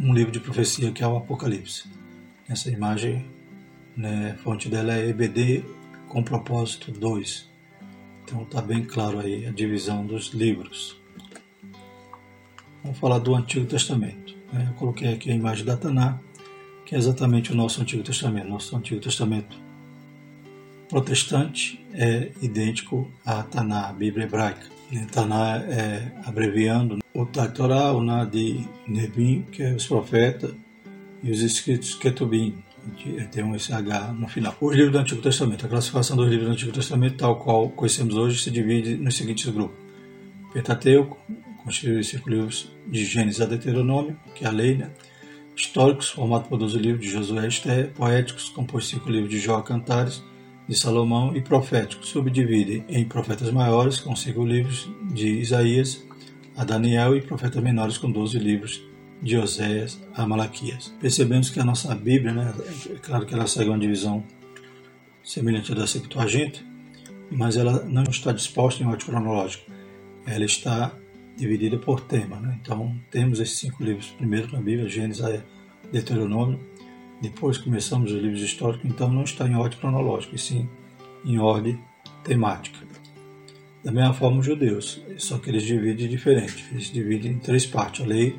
um 0.00 0.14
livro 0.14 0.30
de 0.30 0.40
profecia 0.40 0.92
que 0.92 1.02
é 1.02 1.06
o 1.06 1.16
Apocalipse. 1.16 1.88
Essa 2.48 2.70
imagem, 2.70 3.26
né, 3.96 4.36
fonte 4.42 4.68
dela 4.68 4.94
é 4.94 5.08
EBD 5.08 5.64
com 6.08 6.22
propósito 6.22 6.92
2. 6.92 7.48
Então 8.24 8.42
está 8.42 8.62
bem 8.62 8.84
claro 8.84 9.18
aí 9.18 9.46
a 9.46 9.50
divisão 9.50 10.06
dos 10.06 10.28
livros. 10.28 10.96
Vamos 12.82 12.98
falar 12.98 13.18
do 13.18 13.34
Antigo 13.34 13.66
Testamento. 13.66 14.34
Né? 14.52 14.66
Eu 14.68 14.74
coloquei 14.74 15.12
aqui 15.12 15.30
a 15.30 15.34
imagem 15.34 15.64
da 15.64 15.76
Taná, 15.76 16.20
que 16.88 16.94
é 16.94 16.98
exatamente 16.98 17.52
o 17.52 17.54
nosso 17.54 17.82
Antigo 17.82 18.02
Testamento. 18.02 18.48
Nosso 18.48 18.74
Antigo 18.74 18.98
Testamento 18.98 19.58
protestante 20.88 21.84
é 21.92 22.30
idêntico 22.40 23.12
à 23.26 23.42
Taná, 23.42 23.90
a 23.90 23.92
Bíblia 23.92 24.24
hebraica. 24.24 24.62
E 24.90 24.98
Taná 25.04 25.58
é 25.58 26.10
abreviando 26.24 26.98
o 27.12 27.26
Torá, 27.26 27.92
o 27.92 28.02
Ná 28.02 28.24
de 28.24 28.64
Nevim, 28.86 29.42
que 29.52 29.62
é 29.62 29.74
os 29.74 29.86
profetas, 29.86 30.54
e 31.22 31.30
os 31.30 31.42
escritos 31.42 31.94
Ketubim, 31.94 32.54
tem 33.32 33.44
um 33.44 33.58
SH 33.58 34.14
no 34.18 34.26
final. 34.26 34.56
Os 34.58 34.74
livros 34.74 34.92
do 34.92 34.98
Antigo 34.98 35.20
Testamento. 35.20 35.66
A 35.66 35.68
classificação 35.68 36.16
dos 36.16 36.26
livros 36.26 36.48
do 36.48 36.52
Antigo 36.54 36.72
Testamento, 36.72 37.18
tal 37.18 37.36
qual 37.36 37.68
conhecemos 37.68 38.14
hoje, 38.14 38.42
se 38.42 38.50
divide 38.50 38.96
nos 38.96 39.14
seguintes 39.14 39.46
grupos. 39.50 39.76
Pentateuco, 40.54 41.18
constituído 41.62 42.02
cinco 42.02 42.30
livros 42.30 42.72
de 42.86 43.04
Gênesis 43.04 43.42
a 43.42 43.44
Deuteronômio, 43.44 44.18
que 44.34 44.46
é 44.46 44.48
a 44.48 44.50
lei, 44.50 44.78
né? 44.78 44.90
Históricos, 45.58 46.10
formado 46.10 46.48
por 46.48 46.56
12 46.56 46.78
livros 46.78 47.04
de 47.04 47.10
Josué 47.10 47.48
Esther. 47.48 47.90
Poéticos, 47.90 48.48
composto 48.48 48.90
cinco 48.90 49.10
livros 49.10 49.28
de 49.28 49.40
Jó 49.40 49.60
Cantares, 49.60 50.22
de 50.68 50.78
Salomão. 50.78 51.36
E 51.36 51.40
proféticos, 51.40 52.10
subdivide 52.10 52.84
em 52.88 53.04
profetas 53.04 53.50
maiores, 53.50 53.98
com 53.98 54.14
cinco 54.14 54.44
livros 54.44 54.88
de 55.12 55.40
Isaías 55.40 56.00
a 56.56 56.62
Daniel, 56.64 57.16
e 57.16 57.20
profetas 57.20 57.60
menores, 57.60 57.98
com 57.98 58.08
12 58.08 58.38
livros 58.38 58.80
de 59.20 59.36
Oséias 59.36 60.00
a 60.14 60.24
Malaquias. 60.24 60.94
Percebemos 61.00 61.50
que 61.50 61.58
a 61.58 61.64
nossa 61.64 61.92
Bíblia, 61.92 62.32
né, 62.32 62.54
é 62.90 62.94
claro 62.94 63.26
que 63.26 63.34
ela 63.34 63.48
segue 63.48 63.68
uma 63.68 63.78
divisão 63.78 64.22
semelhante 65.24 65.72
à 65.72 65.74
da 65.74 65.88
Septuaginta, 65.88 66.60
mas 67.32 67.56
ela 67.56 67.84
não 67.84 68.04
está 68.04 68.30
disposta 68.30 68.84
em 68.84 68.86
ordem 68.86 69.06
cronológica. 69.06 69.64
Ela 70.24 70.44
está 70.44 70.92
dividida 71.38 71.78
por 71.78 72.00
tema. 72.00 72.36
Né? 72.40 72.58
Então, 72.60 72.94
temos 73.10 73.40
esses 73.40 73.58
cinco 73.58 73.82
livros. 73.82 74.10
Primeiro 74.10 74.52
na 74.52 74.60
Bíblia, 74.60 74.88
Gênesis 74.88 75.24
a 75.24 75.40
Deuteronômio. 75.90 76.58
Depois 77.22 77.56
começamos 77.56 78.12
os 78.12 78.20
livros 78.20 78.42
históricos, 78.42 78.88
então 78.88 79.08
não 79.10 79.24
está 79.24 79.46
em 79.46 79.54
ordem 79.54 79.78
cronológica, 79.78 80.34
e 80.34 80.38
sim 80.38 80.68
em 81.24 81.38
ordem 81.38 81.80
temática. 82.22 82.78
Da 83.82 83.92
mesma 83.92 84.12
forma, 84.12 84.40
os 84.40 84.46
judeus, 84.46 85.00
só 85.16 85.38
que 85.38 85.48
eles 85.48 85.62
dividem 85.62 86.08
diferente. 86.08 86.64
Eles 86.70 86.92
dividem 86.92 87.32
em 87.32 87.38
três 87.38 87.64
partes: 87.64 88.04
a 88.04 88.08
lei, 88.08 88.38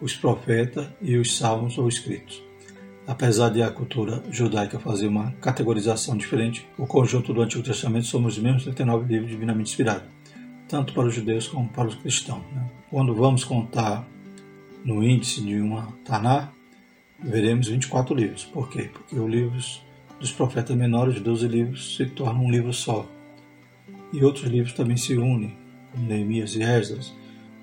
os 0.00 0.14
profetas 0.14 0.86
e 1.00 1.16
os 1.16 1.36
salmos 1.36 1.78
ou 1.78 1.88
escritos. 1.88 2.42
Apesar 3.06 3.50
de 3.50 3.62
a 3.62 3.70
cultura 3.70 4.22
judaica 4.30 4.78
fazer 4.78 5.06
uma 5.06 5.32
categorização 5.32 6.16
diferente, 6.16 6.66
o 6.78 6.86
conjunto 6.86 7.34
do 7.34 7.42
Antigo 7.42 7.62
Testamento 7.62 8.06
somos 8.06 8.36
os 8.36 8.42
mesmos 8.42 8.64
39 8.64 9.12
livros 9.12 9.30
divinamente 9.30 9.70
inspirados, 9.70 10.08
tanto 10.74 10.92
para 10.92 11.06
os 11.06 11.14
judeus 11.14 11.46
como 11.46 11.68
para 11.68 11.86
os 11.86 11.94
cristãos. 11.94 12.42
Né? 12.52 12.68
Quando 12.90 13.14
vamos 13.14 13.44
contar 13.44 14.04
no 14.84 15.04
índice 15.04 15.40
de 15.40 15.60
uma 15.60 15.86
Taná, 16.04 16.48
veremos 17.22 17.68
24 17.68 18.12
livros. 18.12 18.44
Por 18.44 18.68
quê? 18.68 18.90
Porque 18.92 19.16
os 19.16 19.30
livros 19.30 19.82
dos 20.18 20.32
profetas 20.32 20.76
menores, 20.76 21.20
12 21.20 21.46
livros, 21.46 21.94
se 21.94 22.06
tornam 22.06 22.46
um 22.46 22.50
livro 22.50 22.72
só. 22.72 23.06
E 24.12 24.24
outros 24.24 24.46
livros 24.50 24.72
também 24.72 24.96
se 24.96 25.16
unem, 25.16 25.56
como 25.92 26.08
Neemias 26.08 26.56
e 26.56 26.62
Esdras, 26.64 27.14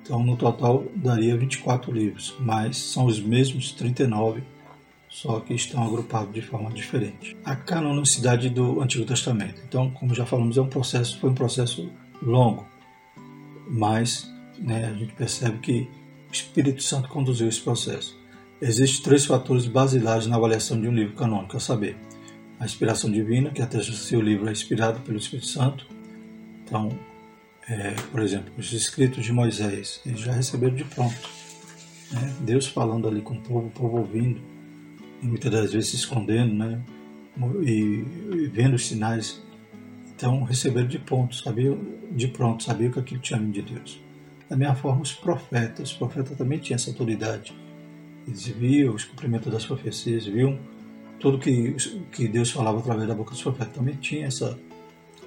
então, 0.02 0.24
no 0.24 0.38
total, 0.38 0.86
daria 0.96 1.36
24 1.36 1.92
livros, 1.92 2.34
mas 2.40 2.78
são 2.78 3.06
os 3.06 3.20
mesmos 3.20 3.74
39, 3.74 4.42
só 5.10 5.42
que 5.42 5.54
estão 5.54 5.84
agrupados 5.84 6.34
de 6.34 6.42
forma 6.42 6.72
diferente. 6.72 7.36
A 7.44 7.58
canonicidade 7.58 8.50
do 8.50 8.82
Antigo 8.82 9.04
Testamento. 9.04 9.62
Então, 9.68 9.92
como 9.92 10.16
já 10.16 10.26
falamos, 10.26 10.58
é 10.58 10.62
um 10.62 10.68
processo, 10.68 11.20
foi 11.20 11.30
um 11.30 11.36
processo 11.36 11.92
longo, 12.22 12.71
mas 13.68 14.32
né, 14.58 14.86
a 14.86 14.94
gente 14.94 15.14
percebe 15.14 15.60
que 15.60 15.90
o 16.30 16.34
Espírito 16.34 16.82
Santo 16.82 17.10
conduziu 17.10 17.48
esse 17.48 17.62
processo. 17.62 18.20
Existem 18.62 19.04
três 19.04 19.26
fatores 19.26 19.66
basilares 19.66 20.28
na 20.28 20.36
avaliação 20.36 20.80
de 20.80 20.88
um 20.88 20.94
livro 20.94 21.16
canônico, 21.16 21.58
a 21.58 21.60
saber, 21.60 21.98
a 22.60 22.66
inspiração 22.66 23.12
divina, 23.12 23.50
que 23.50 23.62
atesta 23.62 23.92
se 23.92 24.16
o 24.16 24.22
livro 24.22 24.48
é 24.48 24.52
inspirado 24.52 25.00
pelo 25.02 25.18
Espírito 25.18 25.48
Santo. 25.48 25.88
Então, 26.64 26.90
é, 27.68 27.92
por 28.12 28.22
exemplo, 28.22 28.54
os 28.58 28.72
escritos 28.72 29.26
de 29.26 29.34
Moisés, 29.34 30.00
eles 30.06 30.20
já 30.20 30.32
receberam 30.32 30.76
de 30.76 30.84
pronto. 30.84 31.30
Né? 32.12 32.36
Deus 32.42 32.68
falando 32.68 33.08
ali 33.08 33.22
com 33.22 33.34
o 33.34 33.42
povo, 33.42 33.68
o 33.68 33.72
povo 33.72 33.98
ouvindo, 33.98 34.40
e 35.22 35.26
muitas 35.26 35.52
das 35.52 35.74
vezes 35.74 35.90
se 35.90 35.96
escondendo, 35.98 36.54
né? 36.54 36.82
E, 37.64 38.04
e 38.34 38.52
vendo 38.54 38.76
os 38.76 38.88
sinais. 38.88 39.42
Então, 40.22 40.44
receberam 40.44 40.88
de 40.88 41.00
pronto, 41.00 41.36
sabia, 41.36 41.76
de 42.12 42.28
pronto, 42.28 42.64
sabia 42.64 42.92
que 42.92 43.00
aquilo 43.00 43.20
tinha 43.20 43.40
de 43.40 43.60
Deus. 43.60 44.00
Da 44.48 44.56
mesma 44.56 44.76
forma, 44.76 45.02
os 45.02 45.12
profetas, 45.12 45.90
os 45.90 45.98
profetas 45.98 46.38
também 46.38 46.60
tinham 46.60 46.76
essa 46.76 46.92
autoridade. 46.92 47.52
Eles 48.28 48.46
viam 48.46 48.94
os 48.94 49.04
cumprimentos 49.04 49.52
das 49.52 49.66
profecias, 49.66 50.28
viam 50.28 50.60
tudo 51.20 51.40
que, 51.40 51.76
que 52.12 52.28
Deus 52.28 52.52
falava 52.52 52.78
através 52.78 53.08
da 53.08 53.16
boca 53.16 53.32
dos 53.32 53.42
profetas. 53.42 53.74
Também 53.74 53.96
tinha 53.96 54.28
essa 54.28 54.60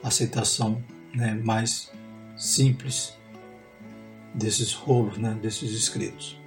aceitação 0.01 0.81
né, 1.13 1.35
mais 1.43 1.91
simples 2.37 3.19
desses 4.33 4.73
rolos, 4.75 5.19
né, 5.19 5.37
desses 5.43 5.73
escritos. 5.73 6.41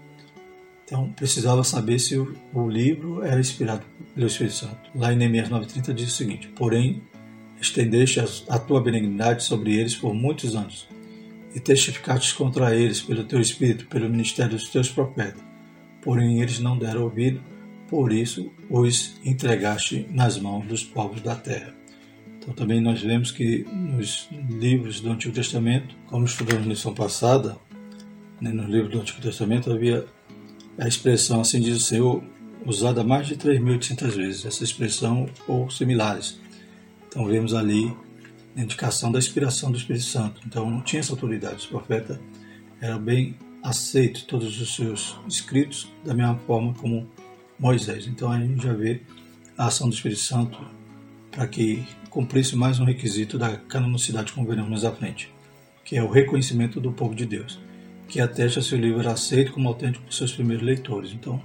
Então, 0.86 1.12
precisava 1.12 1.66
saber 1.66 2.00
se 2.00 2.18
o, 2.18 2.34
o, 2.54 2.70
livro 2.70 3.22
era 3.24 3.42
inspirado 3.42 3.84
pelo 4.16 4.25
Espírito 4.25 4.56
Santo. 4.56 4.89
Lá 4.96 5.12
em 5.12 5.18
Neemias 5.18 5.50
9,30 5.50 5.94
diz 5.94 6.13
o 6.13 6.16
seguinte: 6.16 6.48
Porém, 6.56 7.04
estendeste 7.59 8.19
a 8.47 8.59
tua 8.59 8.81
benignidade 8.81 9.43
sobre 9.43 9.75
eles 9.75 9.95
por 9.95 10.13
muitos 10.13 10.55
anos, 10.55 10.87
e 11.55 11.59
testificaste 11.59 12.35
contra 12.35 12.75
eles 12.75 13.01
pelo 13.01 13.23
teu 13.23 13.39
Espírito, 13.41 13.87
pelo 13.87 14.09
ministério 14.09 14.51
dos 14.51 14.69
teus 14.69 14.89
profetas. 14.89 15.41
Porém, 16.01 16.41
eles 16.41 16.59
não 16.59 16.77
deram 16.77 17.03
ouvido, 17.03 17.41
por 17.89 18.11
isso 18.11 18.51
os 18.69 19.19
entregaste 19.25 20.05
nas 20.11 20.37
mãos 20.37 20.65
dos 20.65 20.83
povos 20.83 21.21
da 21.21 21.35
terra. 21.35 21.73
Então 22.37 22.53
também 22.53 22.79
nós 22.79 23.01
vemos 23.01 23.31
que 23.31 23.65
nos 23.73 24.29
livros 24.49 25.01
do 25.01 25.11
Antigo 25.11 25.33
Testamento, 25.33 25.95
como 26.05 26.25
estudamos 26.25 26.65
na 26.65 26.73
lição 26.73 26.93
passada, 26.93 27.57
né, 28.39 28.51
nos 28.51 28.69
livros 28.69 28.91
do 28.91 29.01
Antigo 29.01 29.21
Testamento 29.21 29.71
havia 29.71 30.05
a 30.77 30.87
expressão 30.87 31.41
assim 31.41 31.59
diz 31.59 31.75
o 31.77 31.79
Senhor 31.79 32.23
usada 32.65 33.03
mais 33.03 33.27
de 33.27 33.35
3.800 33.35 34.07
vezes, 34.11 34.45
essa 34.45 34.63
expressão 34.63 35.27
ou 35.47 35.69
similares. 35.69 36.39
Então 37.07 37.25
vemos 37.25 37.53
ali 37.53 37.95
a 38.55 38.61
indicação 38.61 39.11
da 39.11 39.19
inspiração 39.19 39.71
do 39.71 39.77
Espírito 39.77 40.05
Santo. 40.05 40.41
Então 40.45 40.69
não 40.69 40.81
tinha 40.81 40.99
essa 40.99 41.13
autoridade, 41.13 41.57
os 41.57 41.65
profetas 41.65 42.19
eram 42.81 42.99
bem 42.99 43.35
aceitos 43.63 44.23
todos 44.23 44.59
os 44.61 44.75
seus 44.75 45.19
escritos 45.27 45.91
da 46.05 46.13
mesma 46.13 46.37
forma 46.39 46.73
como 46.73 47.09
Moisés. 47.59 48.07
Então 48.07 48.31
a 48.31 48.39
gente 48.39 48.63
já 48.63 48.73
vê 48.73 49.01
a 49.57 49.67
ação 49.67 49.89
do 49.89 49.95
Espírito 49.95 50.21
Santo 50.21 50.59
para 51.31 51.47
que 51.47 51.85
cumprisse 52.09 52.55
mais 52.55 52.79
um 52.79 52.85
requisito 52.85 53.37
da 53.37 53.57
canonicidade, 53.57 54.31
como 54.33 54.47
veremos 54.47 54.69
mais 54.69 54.85
à 54.85 54.91
frente, 54.91 55.31
que 55.83 55.95
é 55.95 56.03
o 56.03 56.09
reconhecimento 56.09 56.79
do 56.79 56.91
povo 56.91 57.13
de 57.13 57.25
Deus, 57.25 57.59
que 58.07 58.19
atesta 58.19 58.61
se 58.61 58.73
o 58.73 58.77
livro 58.77 58.99
era 59.01 59.11
aceito 59.11 59.51
como 59.51 59.67
autêntico 59.67 60.05
por 60.05 60.13
seus 60.13 60.31
primeiros 60.31 60.65
leitores. 60.65 61.11
Então, 61.11 61.41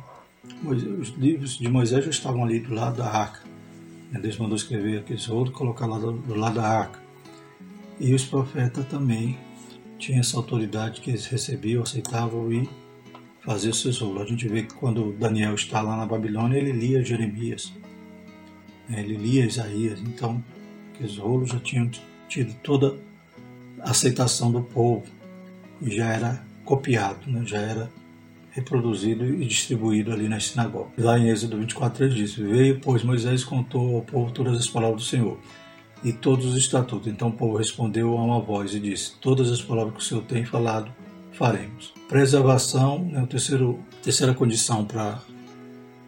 os 0.65 1.09
livros 1.19 1.59
de 1.59 1.69
Moisés 1.69 2.05
já 2.05 2.11
estavam 2.11 2.45
ali 2.45 2.61
do 2.61 2.75
lado 2.75 2.99
da 2.99 3.07
arca. 3.07 3.52
Deus 4.19 4.37
mandou 4.37 4.57
escrever 4.57 4.99
aqueles 4.99 5.25
rolos 5.27 5.51
e 5.51 5.53
colocar 5.53 5.87
lá 5.87 5.99
do 5.99 6.35
lado 6.35 6.57
da 6.57 6.67
arca. 6.67 7.01
E 7.99 8.15
os 8.15 8.25
profetas 8.25 8.87
também 8.87 9.39
tinham 9.99 10.21
essa 10.21 10.37
autoridade 10.37 11.01
que 11.01 11.11
eles 11.11 11.27
recebiam, 11.27 11.83
aceitavam 11.83 12.53
e 12.53 12.69
faziam 13.41 13.73
seus 13.73 13.99
rolos. 13.99 14.23
A 14.23 14.27
gente 14.27 14.49
vê 14.49 14.63
que 14.65 14.75
quando 14.75 15.13
Daniel 15.13 15.55
está 15.55 15.81
lá 15.81 15.97
na 15.97 16.07
Babilônia, 16.07 16.59
ele 16.59 16.73
lia 16.73 17.05
Jeremias, 17.05 17.73
ele 18.91 19.17
lia 19.17 19.47
Isaías. 19.47 20.01
Então, 20.01 20.43
que 20.95 21.05
os 21.05 21.19
rolos 21.19 21.51
já 21.51 21.61
tinham 21.61 21.91
tido 22.29 22.55
toda 22.63 22.99
a 23.81 23.91
aceitação 23.91 24.51
do 24.51 24.63
povo 24.63 25.05
e 25.81 25.97
já 25.97 26.13
era 26.13 26.45
copiado, 26.65 27.31
né? 27.31 27.43
já 27.45 27.59
era 27.59 27.91
reproduzido 28.53 29.25
e 29.25 29.47
distribuído 29.47 30.13
ali 30.13 30.29
nas 30.29 30.47
sinagogas. 30.49 30.93
Lá 30.97 31.19
em 31.19 31.29
Êxodo 31.29 31.59
24, 31.59 32.05
ele 32.05 32.15
diz: 32.15 32.35
Veio, 32.35 32.79
pois 32.81 33.03
Moisés 33.03 33.45
contou 33.45 33.97
ao 33.97 34.03
povo 34.03 34.31
todas 34.31 34.59
as 34.59 34.69
palavras 34.69 35.03
do 35.03 35.09
Senhor 35.09 35.39
e 36.05 36.13
todos 36.13 36.47
os 36.47 36.57
estatutos. 36.57 37.09
Então 37.09 37.29
o 37.29 37.33
povo 37.33 37.57
respondeu 37.57 38.17
a 38.17 38.23
uma 38.23 38.41
voz 38.41 38.75
e 38.75 38.81
disse: 38.81 39.17
Todas 39.21 39.51
as 39.51 39.61
palavras 39.61 39.95
que 39.95 40.01
o 40.01 40.05
Senhor 40.05 40.23
tem 40.25 40.45
falado, 40.45 40.93
faremos. 41.33 41.93
Preservação, 42.09 43.05
né, 43.05 43.23
a 43.23 43.27
terceira 43.27 44.35
condição 44.35 44.85
para 44.85 45.21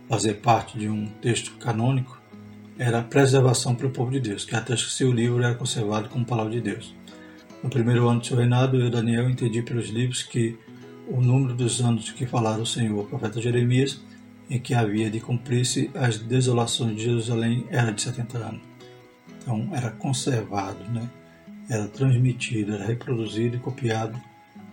fazer 0.08 0.34
parte 0.34 0.78
de 0.78 0.88
um 0.88 1.06
texto 1.22 1.52
canônico 1.58 2.20
era 2.78 2.98
a 2.98 3.02
preservação 3.02 3.74
para 3.74 3.86
o 3.86 3.90
povo 3.90 4.10
de 4.10 4.20
Deus, 4.20 4.44
que 4.44 4.54
até 4.54 4.74
que 4.74 4.82
seu 4.82 5.12
livro 5.12 5.42
era 5.42 5.54
conservado 5.54 6.08
como 6.08 6.24
palavra 6.24 6.52
de 6.52 6.60
Deus. 6.60 6.94
No 7.62 7.70
primeiro 7.70 8.08
ano 8.08 8.20
de 8.20 8.26
seu 8.26 8.36
reinado, 8.36 8.76
eu, 8.76 8.90
Daniel, 8.90 9.30
entendi 9.30 9.62
pelos 9.62 9.88
livros 9.88 10.22
que 10.22 10.58
o 11.08 11.20
número 11.20 11.54
dos 11.54 11.80
anos 11.80 12.10
que 12.10 12.26
falaram 12.26 12.62
o 12.62 12.66
Senhor, 12.66 12.98
o 12.98 13.06
profeta 13.06 13.40
Jeremias, 13.40 14.00
em 14.48 14.58
que 14.58 14.74
havia 14.74 15.10
de 15.10 15.20
cumprir-se 15.20 15.90
as 15.94 16.18
desolações 16.18 16.96
de 16.96 17.04
Jerusalém, 17.04 17.66
era 17.70 17.90
de 17.90 18.02
70 18.02 18.38
anos. 18.38 18.60
Então, 19.38 19.68
era 19.72 19.90
conservado, 19.90 20.84
né? 20.90 21.08
era 21.68 21.88
transmitido, 21.88 22.74
era 22.74 22.84
reproduzido 22.84 23.56
e 23.56 23.58
copiado. 23.58 24.20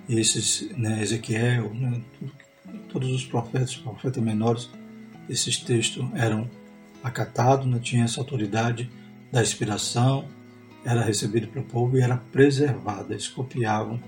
Esses, 0.09 0.69
né, 0.77 1.01
Ezequiel, 1.01 1.73
né, 1.73 2.01
todos 2.89 3.09
os 3.11 3.25
profetas, 3.25 3.75
profetas 3.75 4.21
menores, 4.21 4.69
esses 5.29 5.57
textos 5.57 6.05
eram 6.15 6.49
acatados, 7.03 7.65
né, 7.65 7.79
tinha 7.79 8.03
essa 8.03 8.19
autoridade 8.19 8.89
da 9.31 9.41
inspiração, 9.41 10.27
era 10.83 11.01
recebido 11.01 11.47
pelo 11.47 11.65
povo 11.65 11.97
e 11.97 12.01
era 12.01 12.17
preservado. 12.17 13.13
Eles 13.13 13.27
copiavam 13.27 14.01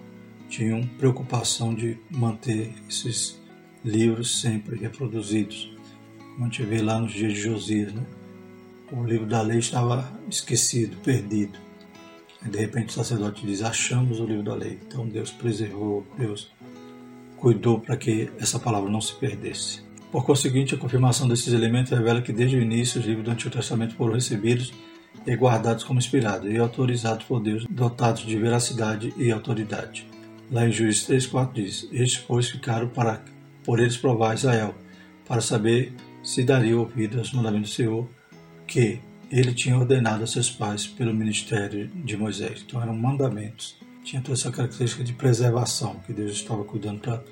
tinham 0.53 0.83
preocupação 0.99 1.73
de 1.73 1.97
manter 2.11 2.75
esses 2.87 3.41
livros 3.83 4.39
sempre 4.39 4.77
reproduzidos. 4.77 5.75
Como 6.19 6.41
a 6.41 6.43
gente 6.43 6.61
vê 6.61 6.79
lá 6.79 6.99
nos 6.99 7.11
dias 7.11 7.33
de 7.33 7.41
Josias, 7.41 7.91
né? 7.91 8.03
o 8.91 9.03
livro 9.03 9.25
da 9.25 9.41
lei 9.41 9.57
estava 9.57 10.07
esquecido, 10.29 10.95
perdido. 10.97 11.57
E 12.45 12.49
de 12.49 12.59
repente 12.59 12.89
o 12.89 12.93
sacerdote 12.93 13.43
diz: 13.43 13.63
Achamos 13.63 14.19
o 14.19 14.25
livro 14.25 14.43
da 14.43 14.53
lei. 14.53 14.77
Então 14.85 15.07
Deus 15.07 15.31
preservou, 15.31 16.05
Deus 16.15 16.51
cuidou 17.37 17.79
para 17.79 17.97
que 17.97 18.29
essa 18.37 18.59
palavra 18.59 18.91
não 18.91 19.01
se 19.01 19.15
perdesse. 19.15 19.81
Por 20.11 20.23
conseguinte, 20.23 20.75
a 20.75 20.77
confirmação 20.77 21.27
desses 21.27 21.51
elementos 21.51 21.91
revela 21.91 22.21
que 22.21 22.31
desde 22.31 22.57
o 22.57 22.61
início 22.61 23.01
os 23.01 23.07
livros 23.07 23.25
do 23.25 23.31
Antigo 23.31 23.49
Testamento 23.49 23.95
foram 23.95 24.13
recebidos 24.13 24.71
e 25.25 25.35
guardados 25.35 25.83
como 25.83 25.97
inspirados 25.97 26.47
e 26.51 26.57
autorizados 26.59 27.25
por 27.25 27.41
Deus, 27.41 27.65
dotados 27.67 28.21
de 28.21 28.37
veracidade 28.37 29.11
e 29.17 29.31
autoridade. 29.31 30.12
Lá 30.51 30.67
em 30.67 30.71
Juízes 30.71 31.07
3,4 31.07 31.53
diz: 31.53 31.87
Estes, 31.91 32.23
pois, 32.27 32.49
ficaram 32.49 32.89
para 32.89 33.23
por 33.63 33.79
eles 33.79 33.97
provar 33.97 34.35
Israel, 34.35 34.75
para 35.25 35.41
saber 35.41 35.93
se 36.23 36.43
daria 36.43 36.77
ouvido 36.77 37.19
aos 37.19 37.31
mandamentos 37.33 37.71
do 37.71 37.75
Senhor, 37.75 38.09
que 38.67 38.99
ele 39.31 39.53
tinha 39.53 39.77
ordenado 39.77 40.23
a 40.23 40.27
seus 40.27 40.51
pais 40.51 40.85
pelo 40.85 41.13
ministério 41.13 41.87
de 41.87 42.15
Moisés. 42.15 42.63
Então 42.65 42.81
eram 42.81 42.95
mandamentos. 42.95 43.77
Tinha 44.03 44.21
toda 44.21 44.37
essa 44.37 44.51
característica 44.51 45.03
de 45.03 45.13
preservação, 45.13 45.95
que 46.05 46.13
Deus 46.13 46.33
estava 46.33 46.63
cuidando 46.63 46.99
para 46.99 47.23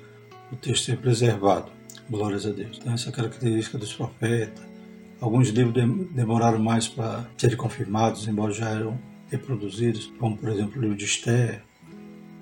o 0.50 0.56
texto 0.56 0.86
ser 0.86 0.98
preservado. 0.98 1.70
Glórias 2.10 2.46
a 2.46 2.50
Deus. 2.50 2.78
Então 2.80 2.92
essa 2.92 3.12
característica 3.12 3.78
dos 3.78 3.92
profetas. 3.92 4.64
Alguns 5.20 5.50
livros 5.50 5.74
demoraram 6.10 6.58
mais 6.58 6.88
para 6.88 7.24
serem 7.36 7.56
confirmados, 7.56 8.26
embora 8.26 8.52
já 8.52 8.70
eram 8.70 8.98
reproduzidos, 9.30 10.12
como 10.18 10.36
por 10.36 10.48
exemplo 10.48 10.78
o 10.78 10.82
livro 10.82 10.96
de 10.96 11.04
Esther, 11.04 11.62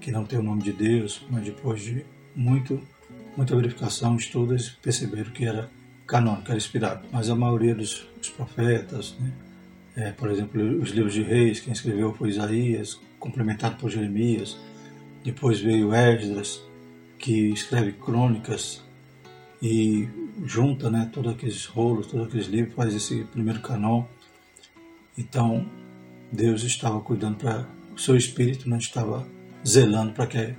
que 0.01 0.11
não 0.11 0.25
tem 0.25 0.39
o 0.39 0.43
nome 0.43 0.63
de 0.63 0.73
Deus, 0.73 1.25
mas 1.31 1.45
depois 1.45 1.83
de 1.83 2.05
muito, 2.35 2.81
muita 3.37 3.55
verificação, 3.55 4.17
estudos, 4.17 4.71
perceberam 4.83 5.31
que 5.31 5.45
era 5.45 5.71
canônico, 6.07 6.49
era 6.49 6.57
inspirado. 6.57 7.07
Mas 7.13 7.29
a 7.29 7.37
maioria 7.37 7.75
dos, 7.75 8.07
dos 8.19 8.31
profetas, 8.31 9.15
né, 9.21 9.33
é, 9.97 10.13
por 10.13 10.31
exemplo, 10.31 10.61
os 10.81 10.91
livros 10.91 11.15
de 11.15 11.23
reis, 11.23 11.61
quem 11.61 11.73
escreveu 11.73 12.15
foi 12.15 12.31
Isaías, 12.31 12.99
complementado 13.19 13.77
por 13.77 13.91
Jeremias. 13.91 14.57
Depois 15.23 15.61
veio 15.61 15.93
Esdras, 15.95 16.63
que 17.19 17.51
escreve 17.51 17.93
crônicas 17.93 18.83
e 19.63 20.09
junta 20.45 20.91
né, 20.91 21.11
todos 21.13 21.33
aqueles 21.33 21.67
rolos, 21.67 22.07
todos 22.07 22.27
aqueles 22.27 22.47
livros, 22.47 22.75
faz 22.75 22.95
esse 22.95 23.25
primeiro 23.25 23.61
canal. 23.61 24.09
Então, 25.19 25.67
Deus 26.33 26.63
estava 26.63 27.01
cuidando 27.01 27.37
para 27.37 27.69
o 27.95 27.99
seu 27.99 28.17
espírito, 28.17 28.69
não 28.69 28.77
né, 28.77 28.83
estava 28.83 29.29
zelando 29.67 30.13
para 30.13 30.27
que 30.27 30.55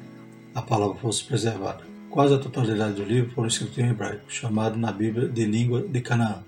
a 0.54 0.62
palavra 0.62 0.96
fosse 0.96 1.24
preservada. 1.24 1.84
Quase 2.10 2.34
a 2.34 2.38
totalidade 2.38 2.96
do 2.96 3.04
livro 3.04 3.32
foram 3.32 3.48
escritos 3.48 3.78
em 3.78 3.88
hebraico, 3.88 4.26
chamado 4.28 4.78
na 4.78 4.92
Bíblia 4.92 5.30
de 5.30 5.46
língua 5.46 5.82
de 5.82 6.02
Canaã. 6.02 6.44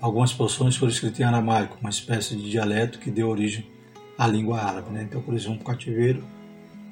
Algumas 0.00 0.32
porções 0.32 0.76
foram 0.76 0.92
escritas 0.92 1.20
em 1.20 1.24
aramaico, 1.24 1.78
uma 1.80 1.90
espécie 1.90 2.36
de 2.36 2.48
dialeto 2.50 2.98
que 2.98 3.10
deu 3.10 3.28
origem 3.28 3.66
à 4.16 4.26
língua 4.26 4.60
árabe. 4.60 4.90
Né? 4.90 5.02
Então, 5.02 5.20
por 5.20 5.34
exemplo, 5.34 5.62
o 5.62 5.64
cativeiro, 5.64 6.22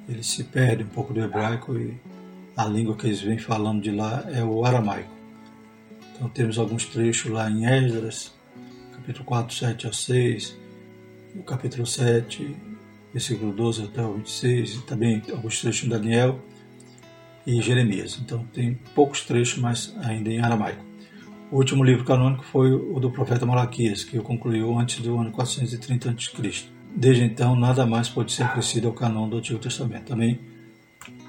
eles 0.08 0.26
se 0.26 0.44
perdem 0.44 0.84
um 0.84 0.88
pouco 0.88 1.14
do 1.14 1.20
hebraico 1.20 1.78
e 1.78 1.96
a 2.56 2.64
língua 2.64 2.96
que 2.96 3.06
eles 3.06 3.20
vêm 3.20 3.38
falando 3.38 3.80
de 3.80 3.92
lá 3.92 4.24
é 4.32 4.42
o 4.42 4.64
aramaico. 4.64 5.12
Então, 6.14 6.28
temos 6.28 6.58
alguns 6.58 6.86
trechos 6.86 7.30
lá 7.30 7.48
em 7.48 7.66
Esdras, 7.66 8.32
capítulo 8.96 9.24
4, 9.24 9.54
7 9.54 9.86
a 9.86 9.92
6, 9.92 10.56
o 11.36 11.42
capítulo 11.42 11.86
7 11.86 12.56
versículo 13.12 13.52
12 13.52 13.84
até 13.84 14.02
o 14.02 14.14
26, 14.14 14.74
e 14.74 14.82
também 14.82 15.22
alguns 15.30 15.60
trechos 15.60 15.84
em 15.84 15.88
Daniel 15.88 16.40
e 17.46 17.60
Jeremias. 17.60 18.18
Então 18.22 18.44
tem 18.52 18.74
poucos 18.94 19.22
trechos, 19.22 19.58
mas 19.58 19.94
ainda 20.00 20.30
em 20.30 20.40
aramaico. 20.40 20.84
O 21.50 21.56
último 21.56 21.84
livro 21.84 22.04
canônico 22.04 22.44
foi 22.44 22.72
o 22.72 22.98
do 22.98 23.10
profeta 23.10 23.44
Malaquias, 23.44 24.04
que 24.04 24.18
concluiu 24.20 24.78
antes 24.78 25.00
do 25.00 25.18
ano 25.18 25.30
430 25.30 26.10
a.C. 26.10 26.64
Desde 26.94 27.24
então, 27.24 27.54
nada 27.54 27.84
mais 27.84 28.08
pode 28.08 28.32
ser 28.32 28.44
acrescido 28.44 28.88
ao 28.88 28.94
canon 28.94 29.28
do 29.28 29.36
Antigo 29.36 29.58
Testamento. 29.58 30.06
Também 30.06 30.40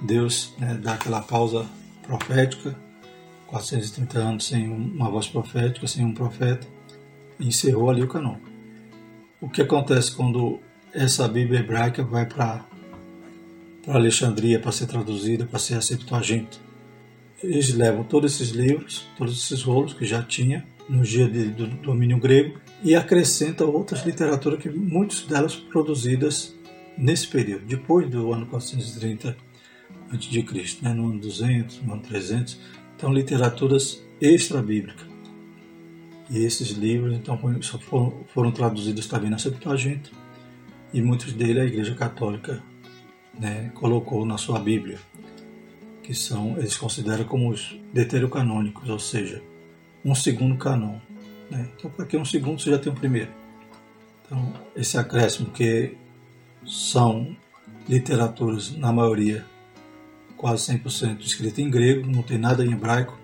Deus 0.01 0.53
né, 0.57 0.79
dá 0.81 0.93
aquela 0.93 1.21
pausa 1.21 1.65
profética, 2.01 2.75
430 3.47 4.19
anos 4.19 4.47
sem 4.47 4.69
uma 4.69 5.09
voz 5.09 5.27
profética, 5.27 5.87
sem 5.87 6.05
um 6.05 6.13
profeta, 6.13 6.67
e 7.39 7.47
encerrou 7.47 7.89
ali 7.89 8.01
o 8.01 8.07
canon. 8.07 8.37
O 9.41 9.49
que 9.49 9.61
acontece 9.61 10.15
quando 10.15 10.59
essa 10.93 11.27
Bíblia 11.27 11.59
hebraica 11.59 12.03
vai 12.03 12.25
para 12.25 12.65
Alexandria 13.87 14.59
para 14.59 14.71
ser 14.71 14.85
traduzida, 14.85 15.45
para 15.45 15.59
ser 15.59 15.75
a 15.75 15.81
Septuaginta. 15.81 16.57
Eles 17.41 17.73
levam 17.73 18.03
todos 18.03 18.35
esses 18.35 18.53
livros, 18.53 19.07
todos 19.17 19.43
esses 19.43 19.63
rolos 19.63 19.93
que 19.93 20.05
já 20.05 20.21
tinha 20.21 20.65
no 20.87 21.03
dia 21.03 21.27
de, 21.27 21.45
do 21.45 21.67
domínio 21.67 22.17
grego 22.17 22.59
e 22.83 22.95
acrescentam 22.95 23.69
outras 23.69 24.05
literaturas 24.05 24.61
que 24.61 24.69
muitas 24.69 25.21
delas 25.21 25.55
produzidas 25.55 26.53
nesse 26.97 27.27
período, 27.27 27.65
depois 27.65 28.09
do 28.09 28.31
ano 28.31 28.45
430 28.45 29.35
a.C., 30.11 30.77
né, 30.81 30.93
no 30.93 31.09
ano 31.09 31.19
200, 31.19 31.81
no 31.81 31.93
ano 31.93 32.01
300. 32.03 32.59
Então, 32.95 33.11
literaturas 33.11 34.01
extra-bíblicas. 34.21 35.07
E 36.29 36.37
esses 36.45 36.69
livros 36.69 37.15
então 37.15 37.37
foram, 37.37 38.25
foram 38.33 38.51
traduzidos 38.51 39.07
também 39.07 39.29
na 39.29 39.37
Septuaginta 39.37 40.22
e 40.93 41.01
muitos 41.01 41.33
deles 41.33 41.63
a 41.63 41.65
Igreja 41.65 41.95
Católica 41.95 42.61
né, 43.37 43.71
colocou 43.73 44.25
na 44.25 44.37
sua 44.37 44.59
Bíblia, 44.59 44.99
que 46.03 46.13
são 46.13 46.57
eles 46.57 46.77
consideram 46.77 47.25
como 47.25 47.49
os 47.49 47.79
deuterocanônicos, 47.91 48.87
ou 48.89 48.99
seja, 48.99 49.41
um 50.05 50.13
segundo 50.13 50.55
canon. 50.57 50.99
Né? 51.49 51.69
Então, 51.75 51.89
para 51.89 52.05
que 52.05 52.15
um 52.15 52.25
segundo 52.25 52.61
você 52.61 52.69
já 52.69 52.77
tem 52.77 52.91
um 52.91 52.95
primeiro. 52.95 53.31
Então, 54.23 54.53
esse 54.75 54.97
acréscimo 54.97 55.49
que 55.49 55.97
são 56.65 57.35
literaturas, 57.89 58.75
na 58.75 58.91
maioria, 58.91 59.43
quase 60.37 60.71
100% 60.73 61.21
escrita 61.21 61.61
em 61.61 61.69
grego, 61.69 62.09
não 62.09 62.21
tem 62.21 62.37
nada 62.37 62.65
em 62.65 62.71
hebraico, 62.71 63.17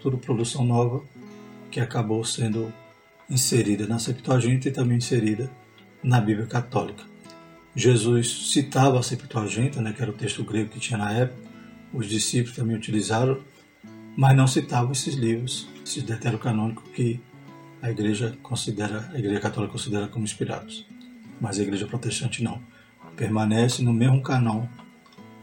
tudo 0.00 0.18
produção 0.18 0.64
nova, 0.64 1.02
que 1.70 1.80
acabou 1.80 2.24
sendo 2.24 2.72
inserida 3.28 3.86
na 3.86 3.98
Septuaginta 3.98 4.68
e 4.68 4.72
também 4.72 4.98
inserida 4.98 5.50
na 6.02 6.20
Bíblia 6.20 6.46
Católica. 6.46 7.13
Jesus 7.76 8.52
citava 8.52 9.00
a 9.00 9.02
Septuaginta, 9.02 9.80
né, 9.80 9.92
que 9.92 10.00
era 10.00 10.10
o 10.10 10.14
texto 10.14 10.44
grego 10.44 10.70
que 10.70 10.78
tinha 10.78 10.96
na 10.96 11.12
época, 11.12 11.42
os 11.92 12.08
discípulos 12.08 12.56
também 12.56 12.76
utilizaram, 12.76 13.40
mas 14.16 14.36
não 14.36 14.46
citavam 14.46 14.92
esses 14.92 15.14
livros, 15.14 15.68
esses 15.84 16.02
deuterocanônicos 16.04 16.88
que 16.90 17.20
a 17.82 17.90
igreja 17.90 18.38
considera, 18.42 19.10
a 19.12 19.18
igreja 19.18 19.40
católica 19.40 19.72
considera 19.72 20.06
como 20.06 20.24
inspirados, 20.24 20.86
mas 21.40 21.58
a 21.58 21.62
igreja 21.62 21.86
protestante 21.86 22.42
não. 22.42 22.60
Permanece 23.16 23.82
no 23.82 23.92
mesmo 23.92 24.22
canão 24.22 24.68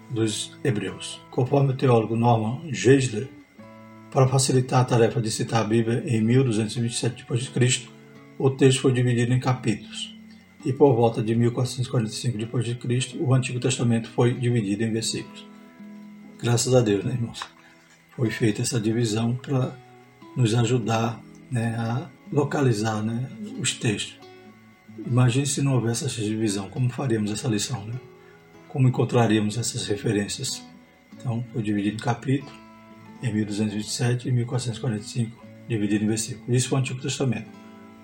dos 0.10 0.58
hebreus. 0.64 1.22
Conforme 1.30 1.74
o 1.74 1.76
teólogo 1.76 2.16
Norman 2.16 2.62
Geisler, 2.74 3.30
para 4.10 4.28
facilitar 4.28 4.82
a 4.82 4.86
tarefa 4.86 5.22
de 5.22 5.32
citar 5.32 5.62
a 5.62 5.68
Bíblia 5.68 6.04
em 6.06 6.22
1227 6.22 7.26
d.C., 7.30 7.88
o 8.38 8.50
texto 8.50 8.82
foi 8.82 8.92
dividido 8.92 9.34
em 9.34 9.40
capítulos 9.40 10.21
e 10.64 10.74
por 10.74 10.96
volta 10.96 11.22
de 11.22 11.36
1445 11.36 12.38
d.C., 12.38 13.18
o 13.20 13.34
Antigo 13.34 13.60
Testamento 13.60 14.10
foi 14.10 14.34
dividido 14.34 14.84
em 14.84 14.92
versículos. 14.92 15.46
Graças 16.40 16.74
a 16.74 16.82
Deus, 16.82 17.04
né, 17.04 17.14
irmãos? 17.14 17.42
foi 18.16 18.30
feita 18.30 18.62
essa 18.62 18.80
divisão 18.80 19.36
para 19.36 19.76
nos 20.36 20.54
ajudar 20.54 21.20
né, 21.50 21.76
a 21.76 22.10
localizar 22.32 23.02
né, 23.02 23.30
os 23.60 23.74
textos. 23.74 24.20
Imagine 25.06 25.46
se 25.46 25.62
não 25.62 25.74
houvesse 25.74 26.06
essa 26.06 26.22
divisão, 26.22 26.70
como 26.70 26.90
faríamos 26.90 27.32
essa 27.32 27.48
lição? 27.48 27.86
Né? 27.86 27.96
Como 28.68 28.88
encontraríamos 28.88 29.58
essas 29.58 29.86
referências? 29.88 30.62
Então, 31.18 31.44
foi 31.52 31.64
dividido 31.64 31.96
em 31.96 32.00
capítulo, 32.00 32.52
em 33.24 33.34
1227 33.34 34.28
e 34.28 34.32
1445, 34.32 35.44
dividido 35.68 36.04
em 36.06 36.08
versículos. 36.08 36.56
Isso 36.56 36.70
foi 36.70 36.78
o 36.78 36.82
Antigo 36.82 37.02
Testamento. 37.02 37.50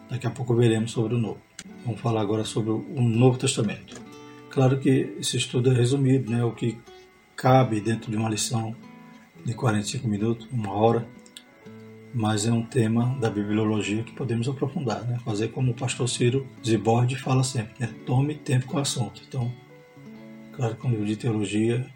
Daqui 0.10 0.26
a 0.26 0.32
pouco 0.32 0.56
veremos 0.56 0.91
sobre 0.91 1.15
o 1.15 1.17
Novo. 1.17 1.47
Vamos 1.88 2.02
falar 2.02 2.19
agora 2.19 2.43
sobre 2.43 2.71
o 2.71 3.02
Novo 3.02 3.38
Testamento. 3.38 4.02
Claro 4.50 4.78
que 4.78 5.15
esse 5.17 5.38
estudo 5.38 5.71
é 5.71 5.73
resumido, 5.73 6.30
né, 6.30 6.43
o 6.43 6.52
que 6.52 6.78
cabe 7.34 7.80
dentro 7.80 8.12
de 8.12 8.17
uma 8.17 8.28
lição 8.28 8.76
de 9.45 9.54
45 9.54 10.06
minutos, 10.06 10.50
uma 10.52 10.73
hora, 10.73 11.08
mas 12.13 12.45
é 12.45 12.52
um 12.52 12.62
tema 12.62 13.17
da 13.21 13.30
bibliologia 13.30 14.04
que 14.04 14.12
podemos 14.12 14.50
aprofundar, 14.50 15.06
né? 15.06 15.17
fazer 15.23 15.47
como 15.47 15.71
o 15.71 15.73
pastor 15.73 16.10
Ciro 16.10 16.45
Zibord 16.62 17.15
fala 17.15 17.41
sempre, 17.41 17.73
né? 17.80 17.89
tome 18.06 18.36
tempo 18.36 18.67
com 18.67 18.76
o 18.76 18.82
assunto. 18.82 19.21
Então, 19.26 19.50
claro 20.52 20.76
que 20.76 20.86
um 20.86 20.89
livro 20.89 21.06
de 21.06 21.15
teologia, 21.15 21.88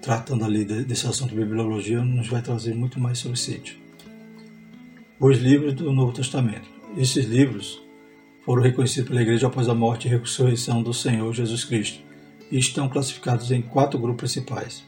tratando 0.00 0.44
ali 0.44 0.64
desse 0.64 1.08
assunto 1.08 1.30
de 1.30 1.40
bibliologia, 1.40 2.04
nos 2.04 2.28
vai 2.28 2.40
trazer 2.40 2.72
muito 2.72 3.00
mais 3.00 3.18
sobre 3.18 3.36
sítio. 3.36 3.76
Os 5.18 5.38
livros 5.38 5.74
do 5.74 5.92
Novo 5.92 6.12
Testamento. 6.12 6.70
Esses 6.96 7.24
livros 7.24 7.84
foram 8.46 8.62
reconhecidos 8.62 9.08
pela 9.08 9.20
Igreja 9.20 9.48
após 9.48 9.68
a 9.68 9.74
morte 9.74 10.06
e 10.06 10.10
ressurreição 10.10 10.80
do 10.80 10.94
Senhor 10.94 11.34
Jesus 11.34 11.64
Cristo 11.64 12.00
e 12.48 12.56
estão 12.56 12.88
classificados 12.88 13.50
em 13.50 13.60
quatro 13.60 13.98
grupos 13.98 14.32
principais. 14.32 14.84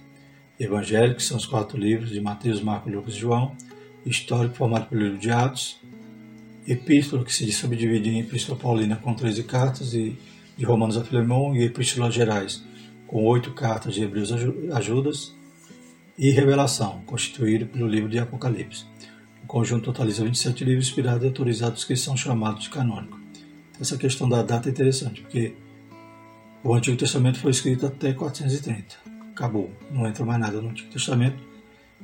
Evangelho, 0.61 1.17
que 1.17 1.23
são 1.25 1.37
os 1.37 1.45
quatro 1.45 1.77
livros 1.77 2.11
de 2.11 2.21
Mateus, 2.21 2.63
Marcos, 2.63 2.93
Lucas 2.93 3.15
e 3.15 3.19
João, 3.19 3.57
histórico 4.07 4.55
formado 4.55 4.87
pelo 4.87 5.03
livro 5.03 5.19
de 5.19 5.33
Atos, 5.33 5.81
epístola 6.69 7.25
que 7.25 7.35
se 7.35 7.51
subdivide 7.51 8.09
em 8.09 8.21
epístola 8.21 8.57
paulina 8.57 8.95
com 8.95 9.13
13 9.13 9.43
cartas 9.43 9.93
e 9.93 10.17
de 10.57 10.65
Romanos 10.65 10.97
a 10.97 11.05
Filemão 11.05 11.57
e 11.57 11.65
epístolas 11.65 12.15
gerais 12.15 12.63
com 13.09 13.25
oito 13.25 13.53
cartas 13.55 13.95
de 13.95 14.05
Hebreus 14.05 14.31
a 14.33 14.81
Judas 14.81 15.35
e 16.17 16.31
revelação, 16.31 17.03
constituído 17.07 17.67
pelo 17.67 17.89
livro 17.89 18.09
de 18.09 18.21
Apocalipse. 18.21 18.85
O 19.43 19.47
conjunto 19.49 19.87
totaliza 19.87 20.23
27 20.23 20.63
livros 20.65 20.87
inspirados 20.87 21.25
e 21.25 21.27
autorizados 21.27 21.85
que 21.85 21.97
são 21.97 22.17
chamados 22.17 22.65
de 22.65 22.71
canônico. 22.71 23.18
Essa 23.81 23.97
questão 23.97 24.29
da 24.29 24.43
data 24.43 24.69
é 24.69 24.73
interessante, 24.73 25.23
porque 25.23 25.55
o 26.63 26.75
Antigo 26.75 26.97
Testamento 26.97 27.39
foi 27.39 27.51
escrito 27.51 27.87
até 27.87 28.13
430. 28.13 28.97
Acabou, 29.31 29.71
não 29.91 30.07
entra 30.07 30.25
mais 30.25 30.41
nada 30.41 30.61
no 30.61 30.71
Antigo 30.71 30.91
Testamento. 30.91 31.39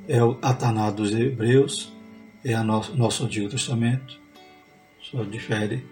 É 0.07 0.23
o 0.23 0.39
Ataná 0.41 0.91
dos 0.91 1.13
Hebreus, 1.13 1.93
é 2.45 2.59
o 2.59 2.65
nosso, 2.65 2.97
nosso 2.97 3.25
Antigo 3.25 3.49
Testamento, 3.49 4.21
só 5.01 5.25
difere 5.25 5.85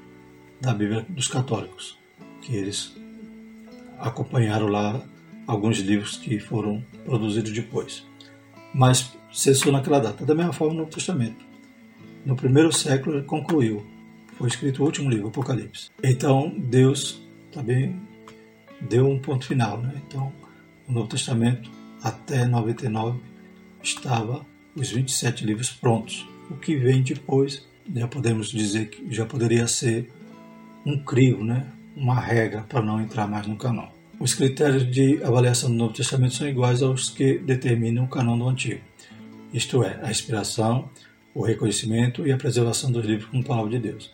da 0.61 0.73
Bíblia 0.73 1.05
dos 1.09 1.29
católicos, 1.29 1.99
que 2.41 2.55
eles 2.55 2.95
acompanharam 3.99 4.67
lá 4.67 5.03
alguns 5.47 5.79
livros 5.79 6.17
que 6.17 6.39
foram 6.39 6.85
produzidos 7.05 7.53
depois. 7.53 8.07
Mas 8.75 9.13
cessou 9.33 9.73
naquela 9.73 9.99
data. 9.99 10.25
Da 10.25 10.35
mesma 10.35 10.53
forma 10.53 10.75
no 10.75 10.87
Testamento. 10.87 11.45
No 12.25 12.37
primeiro 12.37 12.73
século 12.73 13.17
ele 13.17 13.27
concluiu. 13.27 13.85
Foi 14.39 14.49
escrito 14.49 14.83
o 14.83 14.87
último 14.87 15.11
livro, 15.11 15.29
Apocalipse. 15.29 15.91
Então 16.03 16.55
Deus 16.59 17.23
também 17.53 18.01
deu 18.81 19.09
um 19.09 19.19
ponto 19.19 19.47
final. 19.47 19.81
Né? 19.81 19.95
Então, 20.07 20.33
o 20.89 20.93
Novo 20.93 21.09
Testamento, 21.09 21.71
até 22.03 22.47
99, 22.47 23.21
estava 23.83 24.45
os 24.75 24.91
27 24.91 25.45
livros 25.45 25.71
prontos. 25.71 26.27
O 26.51 26.57
que 26.57 26.77
vem 26.77 27.03
depois, 27.03 27.67
já 27.95 28.09
podemos 28.09 28.49
dizer 28.49 28.89
que 28.89 29.15
já 29.15 29.25
poderia 29.25 29.67
ser 29.67 30.11
um 30.85 30.99
crivo, 31.05 31.45
né? 31.45 31.67
uma 31.95 32.19
regra 32.19 32.63
para 32.63 32.83
não 32.83 33.01
entrar 33.01 33.27
mais 33.27 33.47
no 33.47 33.57
canon. 33.57 33.89
Os 34.19 34.35
critérios 34.35 34.89
de 34.91 35.23
avaliação 35.23 35.71
do 35.71 35.77
Novo 35.77 35.95
Testamento 35.95 36.35
são 36.35 36.49
iguais 36.49 36.83
aos 36.83 37.11
que 37.11 37.39
determinam 37.39 38.05
o 38.05 38.09
canon 38.09 38.39
do 38.39 38.49
Antigo, 38.49 38.81
isto 39.53 39.83
é, 39.83 39.99
a 40.03 40.11
inspiração, 40.11 40.89
o 41.35 41.43
reconhecimento 41.43 42.27
e 42.27 42.33
a 42.33 42.37
preservação 42.37 42.91
dos 42.91 43.05
livros 43.05 43.29
como 43.29 43.45
palavra 43.45 43.71
de 43.71 43.79
Deus. 43.79 44.11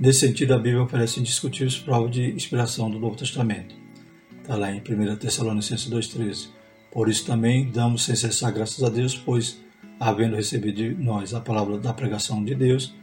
Nesse 0.00 0.20
sentido, 0.20 0.54
a 0.54 0.58
Bíblia 0.58 0.82
oferece 0.82 1.18
indiscutíveis 1.18 1.76
provas 1.76 2.12
de 2.12 2.30
inspiração 2.30 2.88
do 2.88 3.00
Novo 3.00 3.16
Testamento. 3.16 3.74
Está 4.40 4.54
lá 4.54 4.70
em 4.70 4.78
1 4.78 5.16
Tessalonicenses 5.16 5.90
2,13. 5.90 6.50
Por 6.92 7.08
isso 7.08 7.26
também 7.26 7.68
damos 7.68 8.04
sem 8.04 8.14
cessar 8.14 8.52
graças 8.52 8.84
a 8.84 8.88
Deus, 8.88 9.16
pois, 9.16 9.58
havendo 9.98 10.36
recebido 10.36 10.76
de 10.76 10.94
nós 10.94 11.34
a 11.34 11.40
palavra 11.40 11.78
da 11.78 11.92
pregação 11.92 12.44
de 12.44 12.54
Deus, 12.54 12.94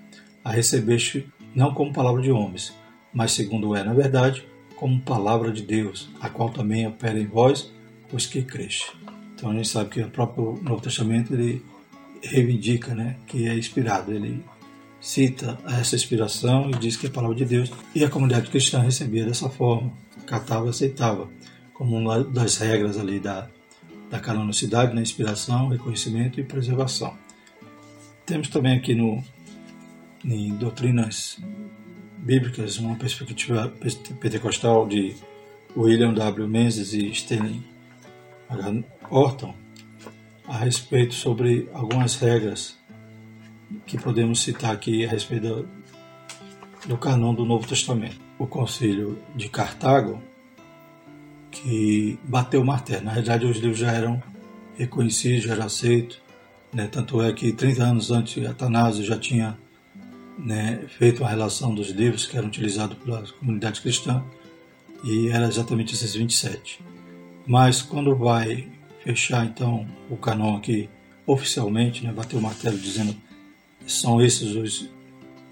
a 0.41 0.51
recebeste 0.51 1.27
não 1.53 1.73
como 1.73 1.91
palavra 1.91 2.21
de 2.21 2.31
homens, 2.31 2.73
mas 3.13 3.33
segundo 3.33 3.75
é, 3.75 3.83
na 3.83 3.93
verdade, 3.93 4.45
como 4.77 5.01
palavra 5.01 5.51
de 5.51 5.63
Deus, 5.63 6.09
a 6.21 6.29
qual 6.29 6.49
também 6.49 6.87
opera 6.87 7.19
em 7.19 7.27
vós 7.27 7.73
os 8.11 8.25
que 8.25 8.41
creste. 8.41 8.93
Então 9.33 9.51
a 9.51 9.53
gente 9.53 9.67
sabe 9.67 9.89
que 9.89 10.01
o 10.01 10.09
próprio 10.09 10.57
Novo 10.63 10.81
Testamento 10.81 11.33
ele 11.33 11.61
reivindica 12.21 12.95
né, 12.95 13.17
que 13.27 13.47
é 13.49 13.57
inspirado, 13.57 14.13
ele 14.13 14.41
cita 15.05 15.59
essa 15.67 15.95
inspiração 15.95 16.71
e 16.71 16.73
diz 16.79 16.97
que 16.97 17.05
é 17.05 17.09
a 17.09 17.11
palavra 17.11 17.35
de 17.35 17.45
Deus 17.45 17.71
e 17.93 18.03
a 18.03 18.09
comunidade 18.09 18.49
cristã 18.49 18.79
recebia 18.79 19.23
dessa 19.23 19.47
forma 19.47 19.93
catava 20.25 20.65
e 20.65 20.69
aceitava 20.69 21.29
como 21.75 21.95
uma 21.95 22.23
das 22.23 22.57
regras 22.57 22.97
ali 22.97 23.19
da, 23.19 23.47
da 24.09 24.19
canonicidade, 24.19 24.89
na 24.89 24.95
né? 24.95 25.01
inspiração, 25.03 25.67
reconhecimento 25.67 26.39
e 26.39 26.43
preservação. 26.43 27.15
Temos 28.25 28.47
também 28.47 28.75
aqui 28.75 28.95
no, 28.95 29.23
em 30.23 30.55
doutrinas 30.55 31.37
bíblicas 32.17 32.79
uma 32.79 32.95
perspectiva 32.95 33.71
pentecostal 34.19 34.87
de 34.87 35.15
William 35.77 36.15
W. 36.15 36.47
Menzies 36.47 36.93
e 36.93 37.11
Stanley 37.11 37.61
Orton 39.11 39.53
a 40.47 40.57
respeito 40.57 41.13
sobre 41.13 41.69
algumas 41.73 42.15
regras 42.15 42.75
que 43.85 43.97
podemos 43.97 44.41
citar 44.41 44.73
aqui 44.73 45.05
a 45.05 45.09
respeito 45.09 45.47
do, 46.87 46.97
do 46.97 47.33
do 47.33 47.45
Novo 47.45 47.67
Testamento 47.67 48.25
o 48.37 48.45
concílio 48.45 49.17
de 49.35 49.49
Cartago 49.49 50.21
que 51.51 52.19
bateu 52.23 52.61
o 52.61 52.65
martelo. 52.65 53.05
Na 53.05 53.11
realidade, 53.11 53.45
os 53.45 53.57
livros 53.57 53.79
já 53.79 53.91
eram 53.91 54.21
reconhecidos, 54.77 55.45
já 55.45 55.53
eram 55.53 55.65
aceitos. 55.65 56.21
Né? 56.73 56.87
Tanto 56.87 57.21
é 57.21 57.31
que 57.31 57.53
30 57.53 57.83
anos 57.83 58.11
antes, 58.11 58.45
Atanásio 58.45 59.05
já 59.05 59.17
tinha 59.17 59.57
né, 60.37 60.85
feito 60.97 61.23
uma 61.23 61.29
relação 61.29 61.73
dos 61.73 61.89
livros 61.89 62.25
que 62.25 62.37
eram 62.37 62.49
utilizados 62.49 62.97
pela 62.97 63.23
comunidade 63.39 63.79
cristã 63.79 64.21
e 65.03 65.29
era 65.29 65.47
exatamente 65.47 65.93
esses 65.93 66.13
27. 66.13 66.81
Mas 67.47 67.81
quando 67.81 68.15
vai 68.15 68.67
fechar 69.01 69.45
então 69.45 69.87
o 70.09 70.17
canon 70.17 70.57
aqui 70.57 70.89
oficialmente, 71.25 72.03
né, 72.03 72.11
bateu 72.11 72.37
o 72.37 72.41
martelo 72.41 72.77
dizendo 72.77 73.15
são 73.85 74.21
esses 74.21 74.55
os 74.55 74.89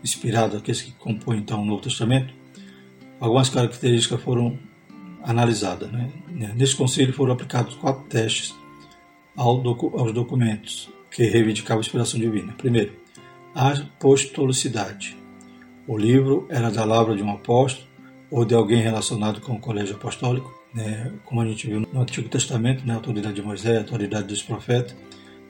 inspirados, 0.04 0.58
aqueles 0.58 0.82
que 0.82 0.92
compõem 0.94 1.40
então 1.40 1.62
o 1.62 1.66
Novo 1.66 1.82
Testamento, 1.82 2.34
algumas 3.20 3.50
características 3.50 4.22
foram 4.22 4.60
analisadas. 5.24 5.92
Né? 5.92 6.12
Nesse 6.56 6.76
conselho 6.76 7.14
foram 7.14 7.34
aplicados 7.34 7.76
quatro 7.76 8.04
testes 8.04 8.54
aos 9.36 10.14
documentos 10.14 10.90
que 11.10 11.24
reivindicavam 11.24 11.80
a 11.80 11.86
inspiração 11.86 12.20
divina. 12.20 12.54
Primeiro, 12.54 12.94
a 13.56 13.72
apostolicidade. 13.72 15.18
O 15.88 15.98
livro 15.98 16.48
era 16.50 16.70
da 16.70 16.82
palavra 16.82 17.16
de 17.16 17.24
um 17.24 17.32
apóstolo 17.32 17.88
ou 18.32 18.46
de 18.46 18.56
alguém 18.56 18.82
relacionado 18.82 19.42
com 19.42 19.54
o 19.54 19.60
colégio 19.60 19.96
apostólico, 19.96 20.54
né? 20.74 21.14
como 21.24 21.42
a 21.42 21.46
gente 21.46 21.68
viu 21.68 21.82
no 21.82 22.02
Antigo 22.02 22.28
Testamento, 22.30 22.86
né? 22.86 22.94
a 22.94 22.96
autoridade 22.96 23.36
de 23.36 23.42
Moisés, 23.42 23.78
a 23.78 23.82
autoridade 23.82 24.28
dos 24.28 24.42
profetas. 24.42 24.96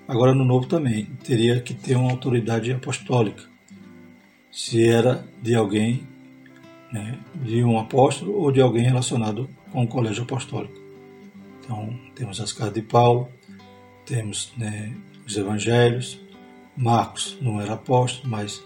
Agora 0.08 0.34
no 0.34 0.44
Novo 0.44 0.68
também, 0.68 1.06
teria 1.24 1.62
que 1.62 1.74
ter 1.74 1.96
uma 1.96 2.12
autoridade 2.12 2.72
apostólica, 2.72 3.44
se 4.52 4.86
era 4.88 5.26
de 5.42 5.56
alguém 5.56 6.04
né, 6.92 7.18
de 7.36 7.64
um 7.64 7.80
apóstolo 7.80 8.34
ou 8.34 8.52
de 8.52 8.62
alguém 8.62 8.84
relacionado 8.84 9.50
com 9.72 9.84
o 9.84 9.88
colégio 9.88 10.24
apostólico. 10.24 10.80
Então, 11.60 11.98
temos 12.14 12.40
as 12.40 12.54
cartas 12.54 12.76
de 12.76 12.82
Paulo, 12.82 13.30
temos 14.06 14.54
né, 14.58 14.96
os 15.26 15.36
evangelhos. 15.36 16.20
Marcos 16.76 17.38
não 17.42 17.60
era 17.62 17.74
apóstolo, 17.74 18.30
mas 18.30 18.62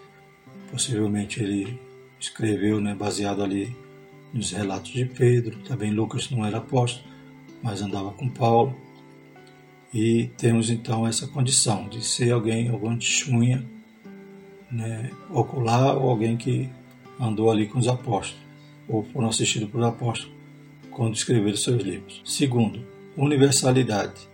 possivelmente 0.72 1.42
ele 1.42 1.80
escreveu 2.20 2.82
né, 2.82 2.96
baseado 2.96 3.44
ali 3.44 3.76
nos 4.34 4.52
relatos 4.52 4.92
de 4.92 5.06
Pedro. 5.06 5.60
Também 5.60 5.92
Lucas 5.92 6.30
não 6.30 6.46
era 6.46 6.58
apóstolo, 6.58 7.08
mas 7.62 7.82
andava 7.82 8.12
com 8.12 8.28
Paulo. 8.28 8.76
E 9.94 10.30
temos 10.38 10.70
então 10.70 11.08
essa 11.08 11.28
condição 11.28 11.88
de 11.88 12.04
ser 12.06 12.32
alguém, 12.32 12.70
alguma 12.70 12.98
testemunha 12.98 13.66
né, 14.72 15.12
ocular 15.30 15.98
ou 15.98 16.10
alguém 16.10 16.36
que 16.36 16.70
andou 17.20 17.50
ali 17.50 17.68
com 17.68 17.80
os 17.80 17.88
apóstolos, 17.88 18.44
ou 18.88 19.04
foram 19.04 19.30
assistidos 19.30 19.70
pelos 19.70 19.88
apóstolos 19.88 20.36
quando 20.92 21.16
escreveram 21.16 21.58
seus 21.58 21.84
livros. 21.84 22.22
Segundo, 22.26 22.86
universalidade. 23.16 24.28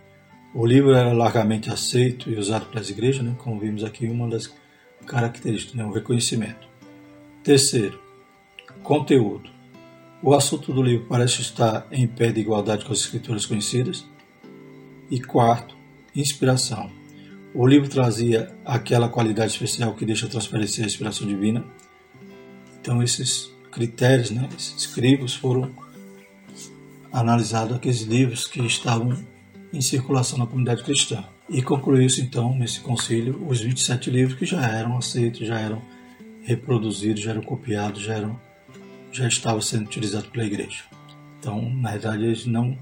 O 0.54 0.64
livro 0.64 0.92
era 0.92 1.12
largamente 1.12 1.70
aceito 1.70 2.30
e 2.30 2.36
usado 2.36 2.66
pelas 2.66 2.88
igrejas, 2.88 3.24
né? 3.24 3.34
como 3.38 3.58
vimos 3.58 3.82
aqui, 3.82 4.06
uma 4.06 4.28
das 4.28 4.52
características, 5.06 5.74
né? 5.74 5.84
o 5.84 5.92
reconhecimento. 5.92 6.66
Terceiro, 7.42 8.00
conteúdo. 8.82 9.50
O 10.22 10.32
assunto 10.32 10.72
do 10.72 10.82
livro 10.82 11.06
parece 11.06 11.42
estar 11.42 11.86
em 11.90 12.06
pé 12.06 12.32
de 12.32 12.40
igualdade 12.40 12.84
com 12.84 12.92
as 12.92 13.00
escrituras 13.00 13.44
conhecidas. 13.44 14.06
E 15.10 15.20
quarto, 15.20 15.76
inspiração. 16.14 16.90
O 17.54 17.66
livro 17.66 17.88
trazia 17.88 18.52
aquela 18.64 19.08
qualidade 19.08 19.52
especial 19.52 19.94
que 19.94 20.04
deixa 20.04 20.26
transparecer 20.26 20.84
a 20.84 20.86
inspiração 20.86 21.26
divina. 21.26 21.64
Então 22.80 23.02
esses 23.02 23.50
critérios, 23.70 24.30
né, 24.30 24.48
esses 24.56 24.86
crivos 24.86 25.34
foram 25.34 25.70
analisados 27.12 27.76
aqueles 27.76 28.02
livros 28.02 28.46
que 28.46 28.60
estavam 28.66 29.16
em 29.72 29.80
circulação 29.80 30.38
na 30.38 30.46
comunidade 30.46 30.82
cristã. 30.82 31.24
E 31.48 31.62
concluiu-se 31.62 32.20
então, 32.20 32.56
nesse 32.56 32.80
concílio, 32.80 33.46
os 33.46 33.60
27 33.60 34.10
livros 34.10 34.38
que 34.38 34.46
já 34.46 34.66
eram 34.66 34.96
aceitos, 34.96 35.46
já 35.46 35.58
eram 35.58 35.82
reproduzidos, 36.42 37.22
já 37.22 37.32
eram 37.32 37.42
copiados, 37.42 38.02
já, 38.02 38.14
eram, 38.14 38.40
já 39.12 39.28
estavam 39.28 39.60
sendo 39.60 39.84
utilizados 39.86 40.28
pela 40.28 40.44
igreja. 40.44 40.84
Então, 41.38 41.70
na 41.74 41.92
verdade, 41.92 42.24
eles 42.24 42.46
não 42.46 42.78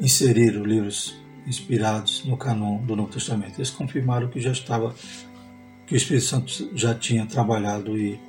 inseriram 0.00 0.64
livros 0.64 1.16
inspirados 1.46 2.24
no 2.24 2.36
canon 2.36 2.78
do 2.84 2.94
Novo 2.94 3.10
Testamento. 3.10 3.58
Eles 3.58 3.70
confirmaram 3.70 4.28
que 4.28 4.40
já 4.40 4.52
estava, 4.52 4.94
que 5.86 5.94
o 5.94 5.96
Espírito 5.96 6.26
Santo 6.26 6.70
já 6.74 6.94
tinha 6.94 7.24
trabalhado 7.26 7.96
e 7.96 8.20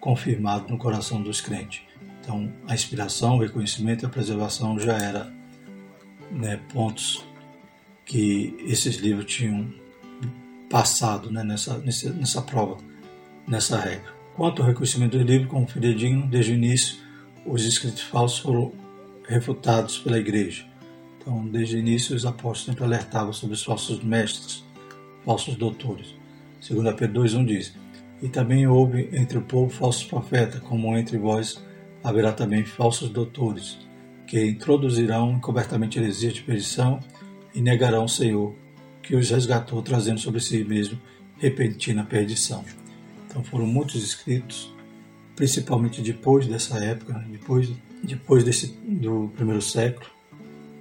confirmado 0.00 0.68
no 0.68 0.78
coração 0.78 1.22
dos 1.22 1.40
crentes. 1.40 1.82
Então, 2.20 2.52
a 2.66 2.74
inspiração, 2.74 3.36
o 3.36 3.40
reconhecimento 3.40 4.04
e 4.04 4.06
a 4.06 4.08
preservação 4.08 4.78
já 4.78 4.98
era 4.98 5.32
né, 6.30 6.60
pontos 6.72 7.24
que 8.04 8.54
esses 8.66 8.96
livros 8.96 9.26
tinham 9.26 9.72
passado 10.68 11.30
né, 11.30 11.42
nessa, 11.42 11.78
nessa, 11.78 12.10
nessa 12.10 12.42
prova, 12.42 12.76
nessa 13.46 13.78
regra. 13.78 14.12
Quanto 14.34 14.62
ao 14.62 14.68
reconhecimento 14.68 15.16
dos 15.16 15.26
livros 15.26 15.50
como 15.50 15.66
fidedigno, 15.66 16.26
desde 16.26 16.52
o 16.52 16.54
início, 16.54 16.96
os 17.46 17.64
escritos 17.64 18.02
falsos 18.02 18.38
foram 18.38 18.72
refutados 19.26 19.98
pela 19.98 20.18
igreja. 20.18 20.64
Então, 21.28 21.46
desde 21.46 21.76
o 21.76 21.78
início, 21.78 22.16
os 22.16 22.24
apóstolos 22.24 22.64
sempre 22.64 22.84
alertavam 22.84 23.34
sobre 23.34 23.52
os 23.54 23.62
falsos 23.62 24.02
mestres, 24.02 24.64
falsos 25.26 25.56
doutores. 25.56 26.14
Segundo 26.58 26.90
Pedro 26.94 27.22
2.1 27.22 27.44
diz, 27.44 27.74
E 28.22 28.30
também 28.30 28.66
houve 28.66 29.10
entre 29.12 29.36
o 29.36 29.42
povo 29.42 29.68
falsos 29.68 30.04
profetas, 30.04 30.58
como 30.60 30.96
entre 30.96 31.18
vós 31.18 31.62
haverá 32.02 32.32
também 32.32 32.64
falsos 32.64 33.10
doutores, 33.10 33.76
que 34.26 34.42
introduzirão 34.42 35.32
encobertamente 35.32 35.98
heresias 35.98 36.32
de 36.32 36.40
perdição 36.40 36.98
e 37.54 37.60
negarão 37.60 38.06
o 38.06 38.08
Senhor, 38.08 38.54
que 39.02 39.14
os 39.14 39.28
resgatou, 39.28 39.82
trazendo 39.82 40.18
sobre 40.18 40.40
si 40.40 40.64
mesmo 40.64 40.98
repentina 41.36 42.04
perdição. 42.04 42.64
Então 43.26 43.44
foram 43.44 43.66
muitos 43.66 44.02
escritos, 44.02 44.74
principalmente 45.36 46.00
depois 46.00 46.46
dessa 46.46 46.82
época, 46.82 47.12
né, 47.12 47.26
depois, 47.30 47.70
depois 48.02 48.44
desse, 48.44 48.68
do 48.82 49.30
primeiro 49.36 49.60
século, 49.60 50.17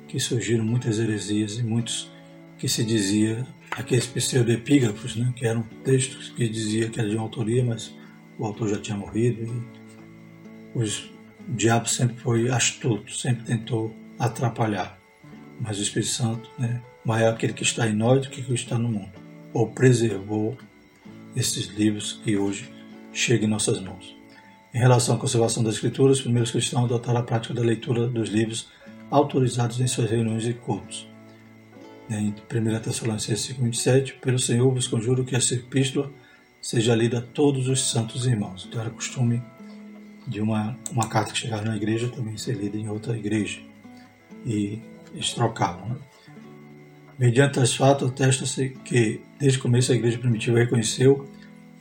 que 0.07 0.19
surgiram 0.19 0.63
muitas 0.63 0.99
heresias 0.99 1.57
e 1.57 1.63
muitos 1.63 2.11
que 2.57 2.67
se 2.67 2.83
dizia, 2.83 3.45
aqueles 3.71 4.07
pseudoepígrafos, 4.07 5.15
né, 5.15 5.31
que 5.35 5.45
eram 5.45 5.63
textos 5.83 6.29
que 6.29 6.47
dizia 6.47 6.89
que 6.89 6.99
era 6.99 7.09
de 7.09 7.15
uma 7.15 7.23
autoria, 7.23 7.63
mas 7.63 7.93
o 8.39 8.45
autor 8.45 8.69
já 8.69 8.79
tinha 8.79 8.97
morrido 8.97 9.43
e 9.43 10.77
os 10.77 11.11
o 11.47 11.53
diabo 11.55 11.87
sempre 11.87 12.17
foi 12.17 12.49
astuto, 12.49 13.11
sempre 13.13 13.45
tentou 13.45 13.95
atrapalhar. 14.19 14.99
Mas 15.59 15.79
o 15.79 15.81
Espírito 15.81 16.11
Santo, 16.11 16.49
né, 16.59 16.81
maior 17.05 17.33
aquele 17.33 17.53
que 17.53 17.63
está 17.63 17.87
em 17.87 17.93
nós 17.93 18.21
do 18.21 18.29
que 18.29 18.41
que 18.41 18.53
está 18.53 18.77
no 18.77 18.89
mundo, 18.89 19.11
ou 19.53 19.67
preservou 19.67 20.57
esses 21.35 21.67
livros 21.67 22.19
que 22.23 22.37
hoje 22.37 22.69
chegam 23.13 23.47
em 23.47 23.51
nossas 23.51 23.79
mãos. 23.79 24.15
Em 24.73 24.79
relação 24.79 25.15
à 25.15 25.17
conservação 25.17 25.63
das 25.63 25.75
Escrituras, 25.75 26.17
os 26.17 26.23
primeiros 26.23 26.51
cristãos 26.51 26.83
adotaram 26.83 27.21
a 27.21 27.23
prática 27.23 27.53
da 27.53 27.61
leitura 27.61 28.07
dos 28.07 28.29
livros 28.29 28.67
autorizados 29.09 29.79
em 29.79 29.87
suas 29.87 30.09
reuniões 30.09 30.45
e 30.45 30.53
cultos. 30.53 31.07
Em 32.09 32.29
1 32.29 32.79
Tessalonicenses 32.79 33.55
5,27, 33.57 34.19
pelo 34.19 34.39
Senhor 34.39 34.73
vos 34.73 34.87
conjuro 34.87 35.25
que 35.25 35.35
essa 35.35 35.55
epístola 35.55 36.11
seja 36.61 36.95
lida 36.95 37.19
a 37.19 37.21
todos 37.21 37.67
os 37.67 37.89
santos 37.89 38.25
irmãos. 38.25 38.65
Então 38.67 38.81
era 38.81 38.89
costume 38.89 39.41
de 40.27 40.41
uma, 40.41 40.77
uma 40.91 41.07
carta 41.07 41.31
que 41.31 41.39
chegava 41.39 41.63
na 41.63 41.75
igreja 41.75 42.09
também 42.09 42.37
ser 42.37 42.53
lida 42.53 42.77
em 42.77 42.89
outra 42.89 43.17
igreja. 43.17 43.59
E 44.45 44.81
eles 45.13 45.33
trocavam. 45.33 45.89
Né? 45.89 45.95
Mediante 47.17 47.59
esse 47.59 47.77
fatos, 47.77 48.09
atesta-se 48.09 48.69
que, 48.85 49.21
desde 49.39 49.57
o 49.57 49.61
começo, 49.61 49.91
a 49.91 49.95
igreja 49.95 50.17
primitiva 50.17 50.59
reconheceu 50.59 51.27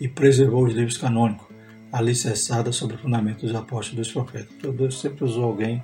e 0.00 0.08
preservou 0.08 0.64
os 0.64 0.74
livros 0.74 0.96
canônicos, 0.96 1.46
alicerçados 1.92 2.76
sobre 2.76 2.96
o 2.96 2.98
fundamento 2.98 3.44
dos 3.44 3.54
apóstolos 3.54 3.92
e 3.92 3.96
dos 3.96 4.12
profetas. 4.12 4.48
Então, 4.56 4.72
Deus 4.72 5.00
sempre 5.00 5.24
usou 5.24 5.44
alguém 5.44 5.82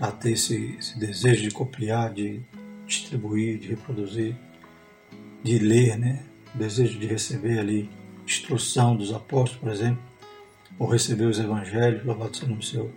para 0.00 0.10
ter 0.10 0.32
esse, 0.32 0.76
esse 0.76 0.98
desejo 0.98 1.42
de 1.42 1.50
copiar, 1.52 2.12
de 2.12 2.40
distribuir, 2.86 3.60
de 3.60 3.68
reproduzir, 3.68 4.34
de 5.44 5.58
ler, 5.60 5.96
né? 5.96 6.24
O 6.52 6.58
desejo 6.58 6.98
de 6.98 7.06
receber 7.06 7.60
ali 7.60 7.88
instrução 8.26 8.96
dos 8.96 9.12
apóstolos, 9.12 9.60
por 9.60 9.70
exemplo 9.70 10.10
ou 10.80 10.88
receber 10.88 11.26
os 11.26 11.38
evangelhos, 11.38 12.02
louvado 12.04 12.34
seja 12.34 12.46
o 12.46 12.48
nome 12.48 12.64
Senhor. 12.64 12.90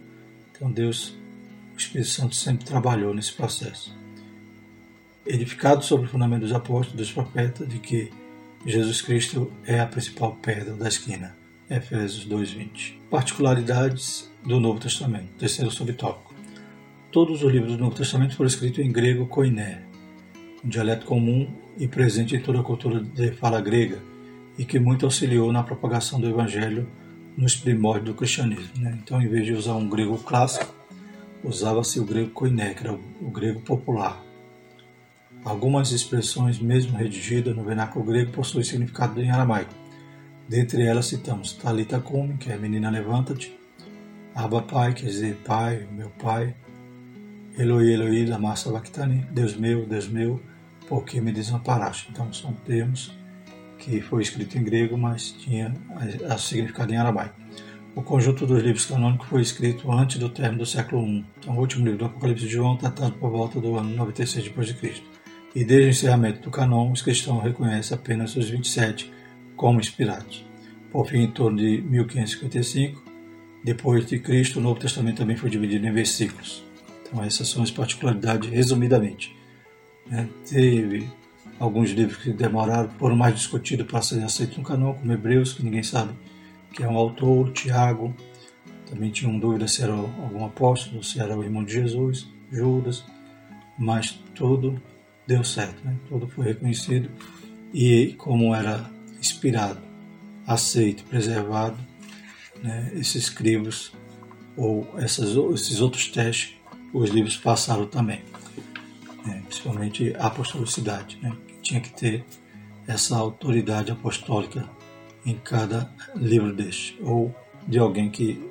Então 0.51 0.71
Deus, 0.71 1.17
o 1.73 1.77
Espírito 1.77 2.09
Santo 2.09 2.33
sempre 2.33 2.65
trabalhou 2.65 3.13
nesse 3.13 3.33
processo. 3.33 3.93
Edificado 5.25 5.83
sobre 5.83 6.07
o 6.07 6.09
fundamento 6.09 6.43
dos 6.43 6.53
apóstolos, 6.53 6.93
dos 6.93 7.11
profetas, 7.11 7.67
de 7.67 7.79
que 7.79 8.09
Jesus 8.65 9.01
Cristo 9.01 9.51
é 9.65 9.81
a 9.81 9.85
principal 9.85 10.37
pedra 10.41 10.73
da 10.73 10.87
esquina. 10.87 11.35
Efésios 11.69 12.25
2:20. 12.25 12.99
Particularidades 13.09 14.31
do 14.45 14.61
Novo 14.61 14.79
Testamento. 14.79 15.33
Terceiro 15.37 15.69
subtópico. 15.69 16.32
Todos 17.13 17.43
os 17.43 17.51
livros 17.51 17.73
do 17.73 17.77
Novo 17.77 17.95
Testamento 17.95 18.35
foram 18.35 18.47
escritos 18.47 18.83
em 18.83 18.91
grego 18.91 19.27
koiné, 19.27 19.83
um 20.65 20.67
dialeto 20.67 21.05
comum 21.05 21.47
e 21.77 21.87
presente 21.87 22.35
em 22.35 22.41
toda 22.41 22.59
a 22.59 22.63
cultura 22.63 22.99
de 23.01 23.29
fala 23.33 23.61
grega, 23.61 24.01
e 24.57 24.65
que 24.65 24.79
muito 24.79 25.05
auxiliou 25.05 25.51
na 25.51 25.61
propagação 25.61 26.19
do 26.19 26.27
evangelho 26.27 26.89
nos 27.37 27.55
primórdios 27.55 28.07
do 28.07 28.15
cristianismo. 28.15 28.81
Né? 28.81 28.97
Então, 28.99 29.21
em 29.21 29.27
vez 29.27 29.45
de 29.45 29.53
usar 29.53 29.75
um 29.75 29.87
grego 29.87 30.17
clássico, 30.17 30.73
usava-se 31.43 31.99
o 31.99 32.03
grego 32.03 32.31
koiné, 32.31 32.73
que 32.73 32.81
era 32.81 32.93
o 32.93 33.29
grego 33.29 33.61
popular. 33.61 34.19
Algumas 35.45 35.91
expressões, 35.91 36.57
mesmo 36.57 36.97
redigidas 36.97 37.55
no 37.55 37.63
vernáculo 37.63 38.03
grego, 38.03 38.31
possuem 38.31 38.63
significado 38.63 39.21
em 39.21 39.29
aramaico. 39.29 39.75
Dentre 40.49 40.81
elas 40.81 41.05
citamos 41.05 41.53
Talita 41.53 41.99
Kumi, 41.99 42.37
que 42.37 42.51
é 42.51 42.57
menina 42.57 42.89
levanta-te, 42.89 43.55
Abba 44.33 44.63
Pai, 44.63 44.95
quer 44.95 45.05
dizer 45.05 45.35
Pai, 45.45 45.87
meu 45.91 46.09
Pai, 46.09 46.55
Eloi, 47.57 47.93
Eloi, 47.93 48.25
lama 48.25 48.55
sabachthani, 48.55 49.27
Deus 49.31 49.55
meu, 49.55 49.85
Deus 49.85 50.07
meu, 50.07 50.41
por 50.87 51.05
que 51.05 51.21
me 51.21 51.31
desamparaste? 51.31 52.07
Então 52.09 52.33
são 52.33 52.51
termos 52.65 53.15
que 53.77 54.01
foi 54.01 54.23
escrito 54.23 54.57
em 54.57 54.63
grego, 54.63 54.97
mas 54.97 55.31
tinha 55.33 55.71
a, 56.29 56.37
significado 56.37 56.91
em 56.91 56.97
aramaico. 56.97 57.35
O 57.95 58.01
conjunto 58.01 58.47
dos 58.47 58.63
livros 58.63 58.87
canônicos 58.87 59.27
foi 59.27 59.41
escrito 59.41 59.91
antes 59.91 60.17
do 60.17 60.29
término 60.29 60.59
do 60.59 60.65
século 60.65 61.05
I. 61.05 61.25
Então, 61.37 61.55
o 61.55 61.59
último 61.59 61.83
livro 61.83 61.99
do 61.99 62.05
Apocalipse 62.05 62.45
de 62.45 62.51
João, 62.51 62.75
datado 62.75 63.13
por 63.13 63.29
volta 63.29 63.61
do 63.61 63.77
ano 63.77 63.95
96 63.95 64.49
d.C. 64.49 65.03
E 65.53 65.63
desde 65.63 65.87
o 65.87 65.89
encerramento 65.91 66.41
do 66.41 66.49
canon, 66.49 66.91
os 66.91 67.03
cristãos 67.03 67.43
reconhecem 67.43 67.95
apenas 67.95 68.35
os 68.35 68.49
27 68.49 69.13
como 69.55 69.79
inspirados. 69.79 70.43
Por 70.91 71.07
fim, 71.07 71.19
em 71.19 71.31
torno 71.31 71.57
de 71.57 71.83
1555, 71.83 73.03
depois 73.63 74.07
de 74.07 74.17
Cristo, 74.17 74.57
o 74.57 74.61
Novo 74.61 74.79
Testamento 74.79 75.17
também 75.17 75.35
foi 75.35 75.51
dividido 75.51 75.85
em 75.85 75.91
versículos. 75.91 76.63
Então, 77.05 77.23
essas 77.23 77.47
são 77.47 77.63
as 77.63 77.71
particularidades, 77.71 78.49
resumidamente. 78.49 79.35
Né? 80.07 80.27
Teve 80.49 81.09
alguns 81.59 81.91
livros 81.91 82.17
que 82.17 82.31
demoraram, 82.31 82.89
foram 82.97 83.15
mais 83.15 83.35
discutidos 83.35 83.85
para 83.85 84.01
serem 84.01 84.23
aceitos 84.23 84.57
no 84.57 84.63
canal, 84.63 84.95
como 84.95 85.11
Hebreus, 85.11 85.53
que 85.53 85.63
ninguém 85.63 85.83
sabe 85.83 86.13
que 86.73 86.83
é 86.83 86.87
um 86.87 86.97
autor, 86.97 87.51
Tiago, 87.51 88.13
também 88.89 89.11
tinham 89.11 89.37
dúvida 89.37 89.67
se 89.67 89.83
era 89.83 89.93
algum 89.93 90.43
apóstolo, 90.43 91.03
se 91.03 91.19
era 91.19 91.37
o 91.37 91.43
irmão 91.43 91.63
de 91.63 91.73
Jesus, 91.73 92.27
Judas, 92.51 93.05
mas 93.77 94.19
tudo 94.35 94.81
deu 95.25 95.43
certo, 95.43 95.83
né? 95.85 95.95
tudo 96.09 96.27
foi 96.27 96.45
reconhecido 96.45 97.09
e 97.73 98.13
como 98.17 98.53
era 98.53 98.89
inspirado, 99.19 99.79
aceito, 100.45 101.03
preservado, 101.05 101.77
né? 102.61 102.91
esses 102.95 103.15
escribos 103.15 103.93
ou 104.57 104.87
essas, 104.97 105.35
esses 105.53 105.79
outros 105.79 106.07
testes, 106.07 106.55
os 106.93 107.09
livros 107.09 107.35
passaram 107.35 107.87
também, 107.87 108.21
né? 109.25 109.41
principalmente 109.47 110.15
a 110.17 110.27
apostolicidade, 110.27 111.17
né? 111.21 111.35
tinha 111.61 111.81
que 111.81 111.91
ter 111.91 112.23
essa 112.87 113.17
autoridade 113.17 113.91
apostólica 113.91 114.69
em 115.25 115.35
cada 115.35 115.89
livro 116.15 116.53
deste, 116.53 116.97
ou 117.01 117.33
de 117.67 117.79
alguém 117.79 118.09
que 118.09 118.47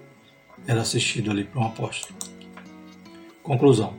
era 0.66 0.80
assistido 0.80 1.30
ali 1.30 1.44
por 1.44 1.60
um 1.60 1.66
apóstolo. 1.66 2.18
Conclusão. 3.42 3.94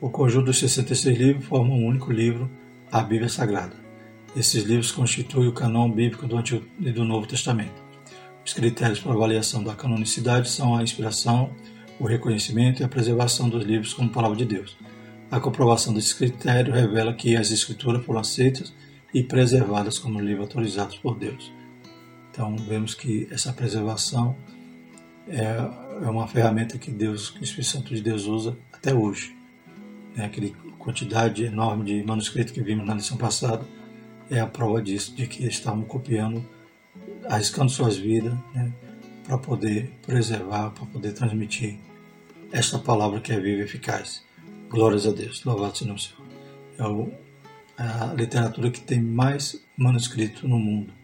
O 0.00 0.10
conjunto 0.10 0.46
dos 0.46 0.58
66 0.58 1.18
livros 1.18 1.46
forma 1.46 1.74
um 1.74 1.86
único 1.86 2.12
livro, 2.12 2.48
a 2.92 3.02
Bíblia 3.02 3.28
Sagrada. 3.28 3.76
Esses 4.36 4.62
livros 4.62 4.92
constituem 4.92 5.48
o 5.48 5.52
canon 5.52 5.90
bíblico 5.90 6.26
do 6.26 6.36
Antigo 6.36 6.64
e 6.78 6.92
do 6.92 7.04
Novo 7.04 7.26
Testamento. 7.26 7.82
Os 8.44 8.52
critérios 8.52 9.00
para 9.00 9.12
avaliação 9.12 9.62
da 9.62 9.74
canonicidade 9.74 10.48
são 10.48 10.76
a 10.76 10.82
inspiração, 10.82 11.52
o 11.98 12.06
reconhecimento 12.06 12.80
e 12.80 12.84
a 12.84 12.88
preservação 12.88 13.48
dos 13.48 13.64
livros 13.64 13.92
como 13.92 14.10
palavra 14.10 14.36
de 14.36 14.44
Deus. 14.44 14.76
A 15.30 15.40
comprovação 15.40 15.92
desse 15.92 16.14
critério 16.14 16.72
revela 16.72 17.12
que 17.12 17.36
as 17.36 17.50
escrituras 17.50 18.04
foram 18.04 18.20
aceitas 18.20 18.72
e 19.12 19.22
preservadas 19.22 19.98
como 19.98 20.20
livros 20.20 20.46
autorizados 20.46 20.96
por 20.98 21.18
Deus. 21.18 21.52
Então 22.30 22.56
vemos 22.56 22.94
que 22.94 23.28
essa 23.30 23.52
preservação 23.52 24.36
é, 25.26 25.44
é 26.04 26.08
uma 26.08 26.26
ferramenta 26.26 26.78
que 26.78 26.90
Deus, 26.90 27.30
que 27.30 27.40
o 27.40 27.44
Espírito 27.44 27.70
Santo 27.70 27.94
de 27.94 28.00
Deus 28.00 28.26
usa 28.26 28.56
até 28.72 28.94
hoje. 28.94 29.36
Né? 30.16 30.24
Aquela 30.24 30.48
quantidade 30.78 31.44
enorme 31.44 31.84
de 31.84 32.02
manuscritos 32.04 32.52
que 32.52 32.62
vimos 32.62 32.86
na 32.86 32.94
lição 32.94 33.16
passada 33.16 33.66
é 34.30 34.40
a 34.40 34.46
prova 34.46 34.80
disso, 34.80 35.14
de 35.14 35.26
que 35.26 35.44
estavam 35.46 35.82
copiando, 35.82 36.44
arriscando 37.24 37.70
suas 37.70 37.96
vidas 37.96 38.34
né? 38.54 38.72
Para 39.28 39.36
poder 39.36 39.92
preservar, 40.06 40.70
para 40.70 40.86
poder 40.86 41.12
transmitir 41.12 41.78
esta 42.50 42.78
palavra 42.78 43.20
que 43.20 43.30
é 43.30 43.38
viva 43.38 43.60
e 43.60 43.64
eficaz. 43.64 44.24
Glórias 44.70 45.06
a 45.06 45.12
Deus, 45.12 45.44
louvado 45.44 45.76
seja 45.76 45.92
o 45.92 45.98
Senhor. 45.98 46.26
É 46.78 46.84
o, 46.84 47.12
a 47.76 48.14
literatura 48.14 48.70
que 48.70 48.80
tem 48.80 49.02
mais 49.02 49.62
manuscritos 49.76 50.44
no 50.44 50.58
mundo. 50.58 50.94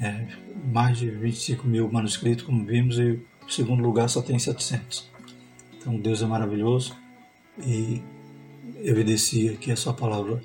É, 0.00 0.26
mais 0.72 0.98
de 0.98 1.08
25 1.08 1.64
mil 1.68 1.88
manuscritos, 1.90 2.44
como 2.44 2.64
vimos, 2.64 2.98
e 2.98 3.20
o 3.46 3.48
segundo 3.48 3.84
lugar 3.84 4.08
só 4.08 4.20
tem 4.20 4.36
700. 4.36 5.08
Então 5.78 5.96
Deus 5.96 6.22
é 6.22 6.26
maravilhoso 6.26 6.96
e 7.64 8.02
evidencia 8.82 9.56
que 9.56 9.70
a 9.70 9.76
sua 9.76 9.94
palavra 9.94 10.42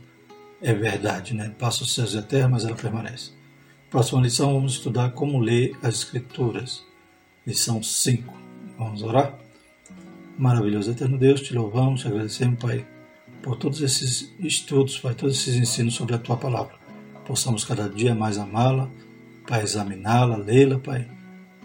é 0.61 0.73
verdade. 0.75 1.33
Né? 1.33 1.55
Passa 1.57 1.83
os 1.83 1.95
céus 1.95 2.13
e 2.13 2.19
a 2.19 2.21
terra, 2.21 2.47
mas 2.47 2.65
ela 2.65 2.75
permanece. 2.75 3.31
Próxima 3.89 4.21
lição, 4.21 4.53
vamos 4.53 4.73
estudar 4.73 5.13
como 5.13 5.39
ler 5.39 5.75
as 5.81 5.95
Escrituras. 5.95 6.87
Lição 7.49 7.81
5. 7.81 8.31
Vamos 8.77 9.01
orar? 9.01 9.35
Maravilhoso 10.37 10.91
eterno 10.91 11.17
Deus, 11.17 11.41
te 11.41 11.51
louvamos, 11.55 12.01
te 12.01 12.07
agradecemos, 12.07 12.59
Pai, 12.59 12.85
por 13.41 13.57
todos 13.57 13.81
esses 13.81 14.31
estudos, 14.39 14.99
Pai, 14.99 15.15
todos 15.15 15.35
esses 15.35 15.55
ensinos 15.55 15.95
sobre 15.95 16.13
a 16.13 16.19
Tua 16.19 16.37
palavra. 16.37 16.75
Possamos 17.25 17.65
cada 17.65 17.89
dia 17.89 18.13
mais 18.13 18.37
amá-la, 18.37 18.87
Pai, 19.47 19.63
examiná-la, 19.63 20.37
lê-la, 20.37 20.77
Pai. 20.77 21.09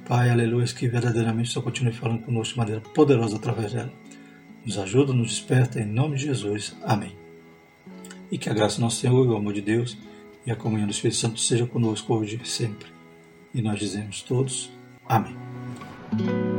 Pai, 0.08 0.30
aleluia, 0.30 0.64
que 0.68 0.88
verdadeiramente 0.88 1.50
só 1.50 1.60
continue 1.60 1.92
falando 1.92 2.22
conosco 2.22 2.54
de 2.54 2.58
maneira 2.60 2.80
poderosa 2.80 3.36
através 3.36 3.74
dela. 3.74 3.92
Nos 4.64 4.78
ajuda, 4.78 5.12
nos 5.12 5.28
desperta, 5.28 5.78
em 5.82 5.86
nome 5.86 6.16
de 6.16 6.24
Jesus. 6.24 6.74
Amém. 6.82 7.14
E 8.32 8.38
que 8.38 8.48
a 8.48 8.54
graça 8.54 8.76
do 8.76 8.80
nosso 8.80 9.02
Senhor, 9.02 9.26
o 9.26 9.36
amor 9.36 9.52
de 9.52 9.60
Deus 9.60 9.98
e 10.46 10.50
a 10.50 10.56
comunhão 10.56 10.86
do 10.86 10.92
Espírito 10.92 11.18
Santo 11.18 11.38
seja 11.38 11.66
conosco 11.66 12.14
hoje 12.14 12.40
e 12.42 12.48
sempre. 12.48 12.88
E 13.52 13.60
nós 13.60 13.78
dizemos 13.78 14.22
todos, 14.22 14.72
Amém. 15.06 15.53
thank 16.16 16.30
you 16.30 16.53